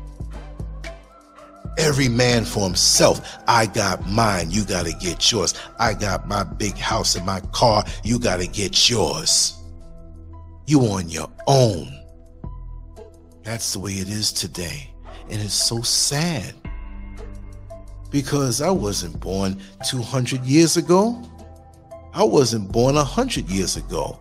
[1.81, 3.39] every man for himself.
[3.49, 5.55] I got mine, you got to get yours.
[5.78, 9.57] I got my big house and my car, you got to get yours.
[10.66, 11.93] You on your own.
[13.43, 14.91] That's the way it is today.
[15.31, 16.55] And it's so sad
[18.11, 21.20] because I wasn't born 200 years ago.
[22.12, 24.18] I wasn't born 100 years ago.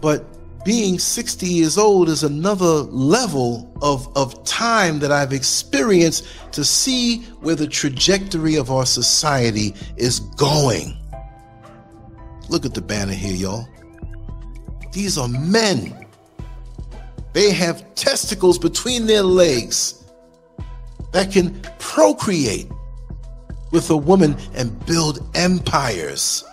[0.00, 0.24] But
[0.64, 7.22] being 60 years old is another level of, of time that I've experienced to see
[7.40, 10.96] where the trajectory of our society is going.
[12.48, 13.68] Look at the banner here, y'all.
[14.92, 16.06] These are men.
[17.32, 20.04] They have testicles between their legs
[21.12, 22.68] that can procreate
[23.70, 26.44] with a woman and build empires,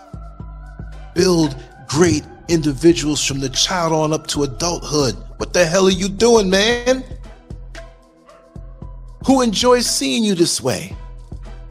[1.14, 1.56] build
[1.88, 5.14] great individuals from the child on up to adulthood.
[5.38, 7.04] What the hell are you doing, man?
[9.26, 10.94] Who enjoys seeing you this way?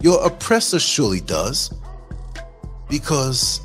[0.01, 1.73] Your oppressor surely does,
[2.89, 3.61] because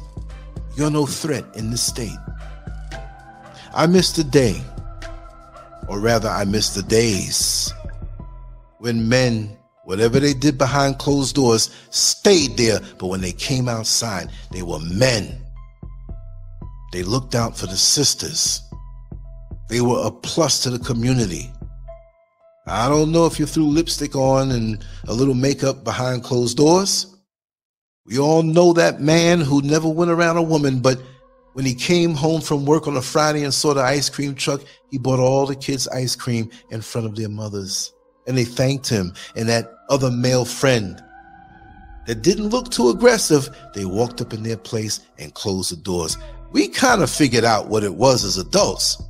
[0.77, 2.17] you're no threat in this state.
[3.75, 4.63] I miss the day,
[5.89, 7.73] or rather, I miss the days
[8.79, 9.57] when men,
[9.91, 14.81] whatever they did behind closed doors, stayed there, but when they came outside, they were
[14.81, 15.41] men
[16.93, 18.63] they looked out for the sisters.
[19.69, 21.51] They were a plus to the community.
[22.67, 27.07] I don't know if you threw lipstick on and a little makeup behind closed doors.
[28.07, 31.01] We all know that man who never went around a woman, but
[31.53, 34.63] when he came home from work on a Friday and saw the ice cream truck,
[34.91, 37.93] he bought all the kids ice cream in front of their mothers.
[38.27, 39.15] And they thanked him.
[39.37, 41.03] And that other male friend
[42.07, 46.17] that didn't look too aggressive, they walked up in their place and closed the doors
[46.53, 49.03] we kind of figured out what it was as adults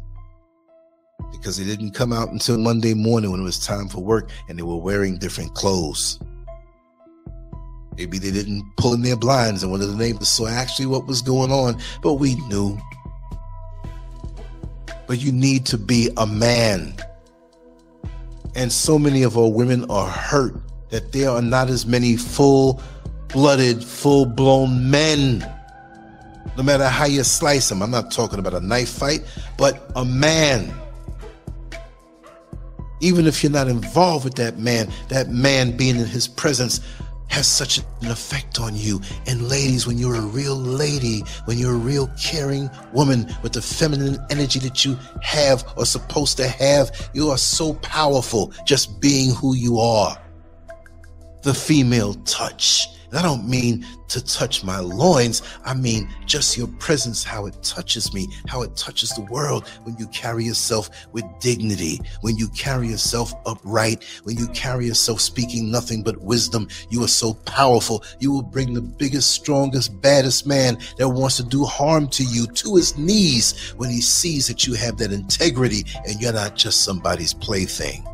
[1.33, 4.59] because they didn't come out until Monday morning when it was time for work and
[4.59, 6.19] they were wearing different clothes.
[7.97, 11.07] Maybe they didn't pull in their blinds and one of the neighbors saw actually what
[11.07, 12.79] was going on, but we knew.
[15.07, 16.95] But you need to be a man.
[18.55, 20.55] And so many of our women are hurt
[20.91, 22.83] that there are not as many full
[23.29, 25.45] blooded, full blown men
[26.57, 29.21] no matter how you slice them, I'm not talking about a knife fight,
[29.57, 30.75] but a man.
[33.01, 36.81] Even if you're not involved with that man, that man being in his presence
[37.29, 39.01] has such an effect on you.
[39.27, 43.63] And ladies, when you're a real lady, when you're a real caring woman with the
[43.63, 49.33] feminine energy that you have or supposed to have, you are so powerful just being
[49.35, 50.21] who you are.
[51.43, 55.43] The female touch and I don't mean to touch my loins.
[55.65, 59.97] I mean just your presence, how it touches me, how it touches the world when
[59.99, 65.71] you carry yourself with dignity, when you carry yourself upright, when you carry yourself speaking
[65.71, 66.69] nothing but wisdom.
[66.91, 68.05] You are so powerful.
[68.21, 72.47] You will bring the biggest, strongest, baddest man that wants to do harm to you
[72.47, 76.83] to his knees when he sees that you have that integrity and you're not just
[76.85, 78.07] somebody's plaything.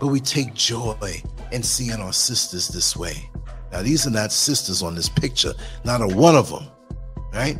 [0.00, 1.22] But we take joy
[1.52, 3.30] in seeing our sisters this way.
[3.72, 5.52] Now, these are not sisters on this picture,
[5.84, 6.68] not a one of them,
[7.32, 7.58] right?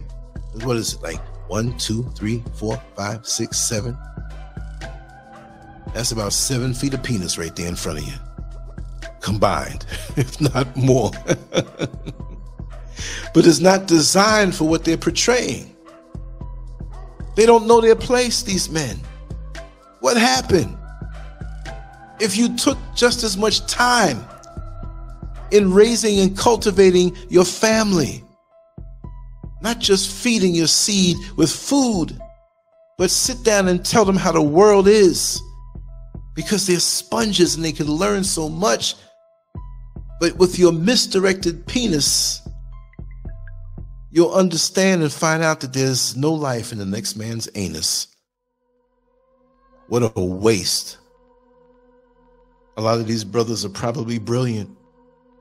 [0.62, 1.20] What is it like?
[1.48, 3.98] One, two, three, four, five, six, seven.
[5.92, 8.14] That's about seven feet of penis right there in front of you,
[9.20, 11.10] combined, if not more.
[13.34, 15.74] but it's not designed for what they're portraying.
[17.34, 19.00] They don't know their place, these men.
[20.00, 20.76] What happened?
[22.20, 24.24] If you took just as much time
[25.50, 28.24] in raising and cultivating your family,
[29.62, 32.18] not just feeding your seed with food,
[32.98, 35.40] but sit down and tell them how the world is
[36.34, 38.94] because they're sponges and they can learn so much.
[40.20, 42.40] But with your misdirected penis,
[44.10, 48.08] you'll understand and find out that there's no life in the next man's anus.
[49.88, 50.98] What a waste.
[52.76, 54.70] A lot of these brothers are probably brilliant.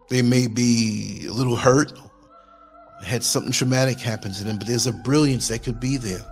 [0.09, 1.93] They may be a little hurt,
[3.03, 6.25] had something traumatic happen to them, but there's a brilliance that could be there.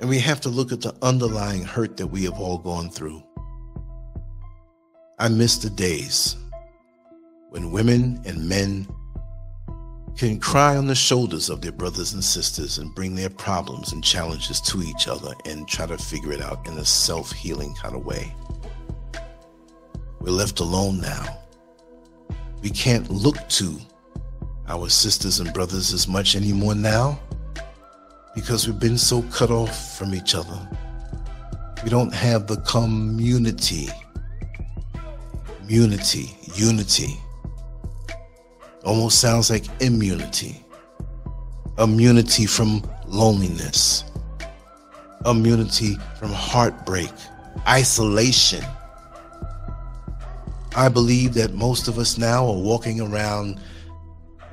[0.00, 3.22] And we have to look at the underlying hurt that we have all gone through.
[5.18, 6.36] I miss the days
[7.48, 8.86] when women and men
[10.16, 14.04] can cry on the shoulders of their brothers and sisters and bring their problems and
[14.04, 17.94] challenges to each other and try to figure it out in a self healing kind
[17.94, 18.34] of way.
[20.20, 21.38] We're left alone now.
[22.62, 23.78] We can't look to
[24.68, 27.20] our sisters and brothers as much anymore now
[28.34, 30.68] because we've been so cut off from each other.
[31.82, 33.88] We don't have the community,
[35.68, 37.16] unity, unity.
[38.84, 40.64] Almost sounds like immunity.
[41.78, 44.04] Immunity from loneliness.
[45.24, 47.10] Immunity from heartbreak,
[47.66, 48.64] isolation.
[50.76, 53.60] I believe that most of us now are walking around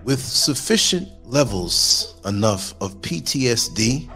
[0.06, 4.10] with sufficient levels enough of PTSD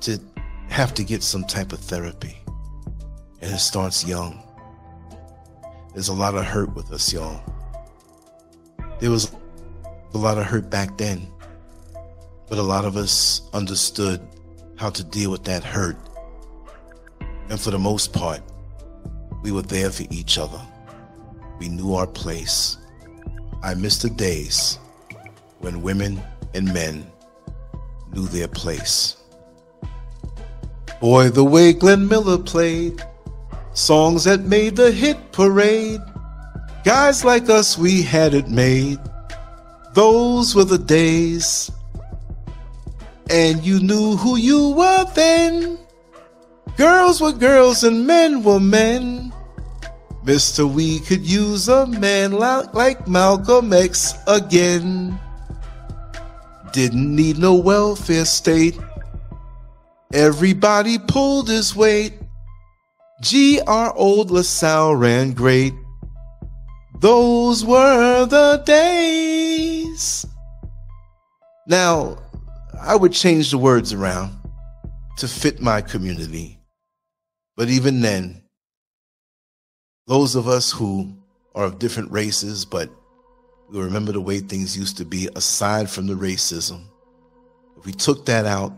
[0.00, 0.20] to
[0.68, 2.36] have to get some type of therapy.
[3.40, 4.42] And it starts young.
[5.94, 7.42] There's a lot of hurt with us, y'all.
[9.00, 9.34] There was
[10.12, 11.26] a lot of hurt back then,
[12.50, 14.20] but a lot of us understood
[14.76, 15.96] how to deal with that hurt.
[17.48, 18.42] And for the most part,
[19.42, 20.60] we were there for each other.
[21.58, 22.78] We knew our place.
[23.62, 24.78] I miss the days
[25.60, 26.20] when women
[26.54, 27.06] and men
[28.12, 29.16] knew their place.
[31.00, 33.02] Boy, the way Glenn Miller played
[33.74, 36.00] songs that made the hit parade.
[36.84, 38.98] Guys like us, we had it made.
[39.94, 41.70] Those were the days.
[43.30, 45.78] And you knew who you were then.
[46.76, 49.32] Girls were girls and men were men.
[50.24, 55.18] Mister, we could use a man like Malcolm X again.
[56.72, 58.78] Didn't need no welfare state.
[60.12, 62.14] Everybody pulled his weight.
[63.20, 63.94] G.R.
[63.96, 65.74] Old LaSalle ran great.
[67.00, 70.24] Those were the days.
[71.66, 72.18] Now,
[72.80, 74.32] I would change the words around
[75.18, 76.60] to fit my community.
[77.56, 78.41] But even then,
[80.06, 81.14] those of us who
[81.54, 82.90] are of different races, but
[83.70, 86.82] we remember the way things used to be aside from the racism,
[87.78, 88.72] if we took that out,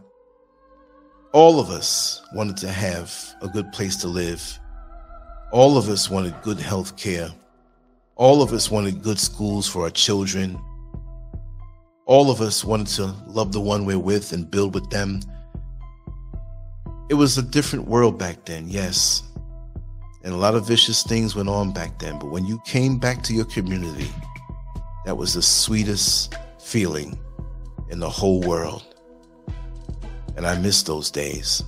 [1.33, 3.12] all of us wanted to have
[3.43, 4.59] a good place to live.
[5.53, 7.29] All of us wanted good health care.
[8.16, 10.61] All of us wanted good schools for our children.
[12.07, 15.20] All of us wanted to love the one we're with and build with them.
[17.11, 19.22] It was a different world back then, yes.
[20.25, 22.18] And a lot of vicious things went on back then.
[22.18, 24.11] But when you came back to your community,
[25.05, 27.18] that was the sweetest feeling
[27.91, 28.83] in the whole world.
[30.37, 31.62] And I miss those days.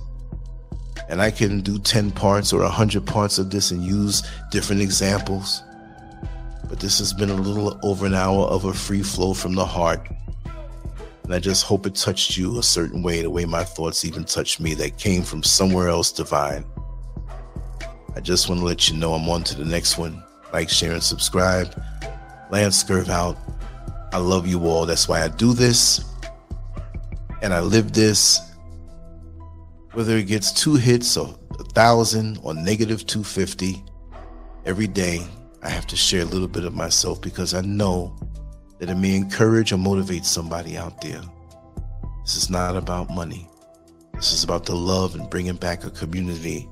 [1.07, 5.61] And I can do 10 parts or 100 parts of this and use different examples.
[6.67, 9.65] But this has been a little over an hour of a free flow from the
[9.65, 10.05] heart.
[11.23, 14.23] And I just hope it touched you a certain way, the way my thoughts even
[14.23, 16.65] touched me, that came from somewhere else divine.
[18.17, 20.23] I just want to let you know I'm on to the next one.
[20.51, 21.79] Like, share, and subscribe.
[22.49, 23.37] Lance Scurv out.
[24.11, 24.87] I love you all.
[24.87, 26.03] That's why I do this.
[27.43, 28.41] And I live this.
[29.93, 33.83] Whether it gets two hits or a thousand or negative 250,
[34.65, 35.23] every day
[35.61, 38.17] I have to share a little bit of myself because I know
[38.79, 41.21] that it may encourage or motivate somebody out there.
[42.23, 43.47] This is not about money.
[44.15, 46.67] This is about the love and bringing back a community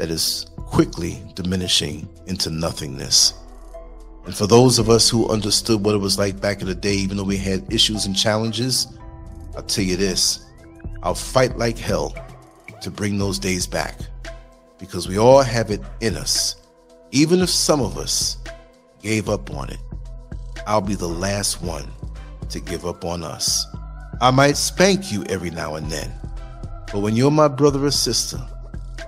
[0.00, 3.34] that is quickly diminishing into nothingness.
[4.24, 6.94] And for those of us who understood what it was like back in the day,
[6.94, 8.86] even though we had issues and challenges,
[9.54, 10.46] I'll tell you this
[11.02, 12.14] I'll fight like hell
[12.80, 13.98] to bring those days back
[14.78, 16.56] because we all have it in us.
[17.10, 18.38] Even if some of us
[19.02, 19.80] gave up on it,
[20.66, 21.90] I'll be the last one
[22.48, 23.66] to give up on us.
[24.22, 26.10] I might spank you every now and then,
[26.90, 28.40] but when you're my brother or sister,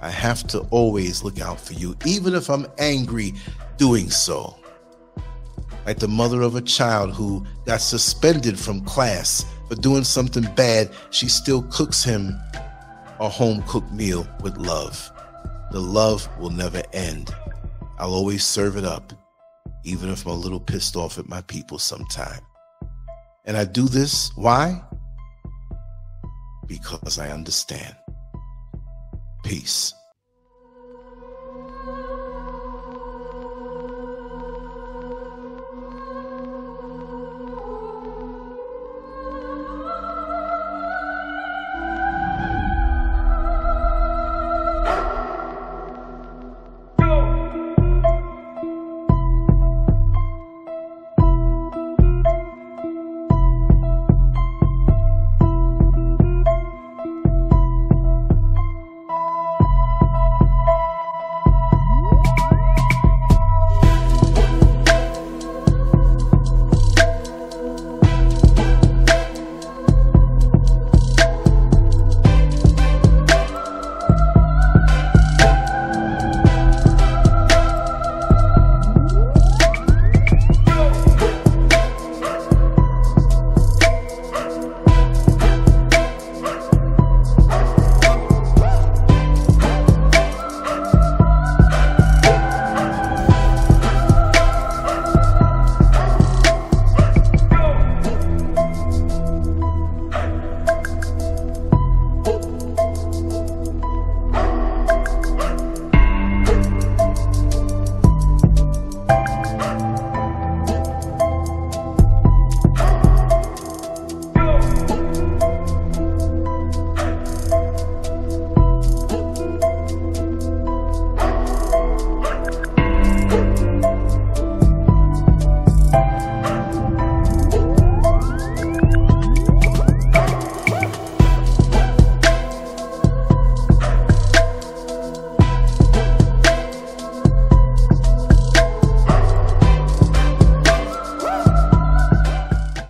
[0.02, 3.34] I have to always look out for you, even if I'm angry
[3.76, 4.58] doing so.
[5.86, 10.90] Like the mother of a child who got suspended from class for doing something bad,
[11.10, 12.36] she still cooks him
[13.20, 15.08] a home cooked meal with love.
[15.70, 17.32] The love will never end.
[17.98, 19.12] I'll always serve it up,
[19.84, 22.40] even if I'm a little pissed off at my people sometime.
[23.44, 24.82] And I do this, why?
[26.66, 27.94] Because I understand.
[29.42, 30.01] Peace.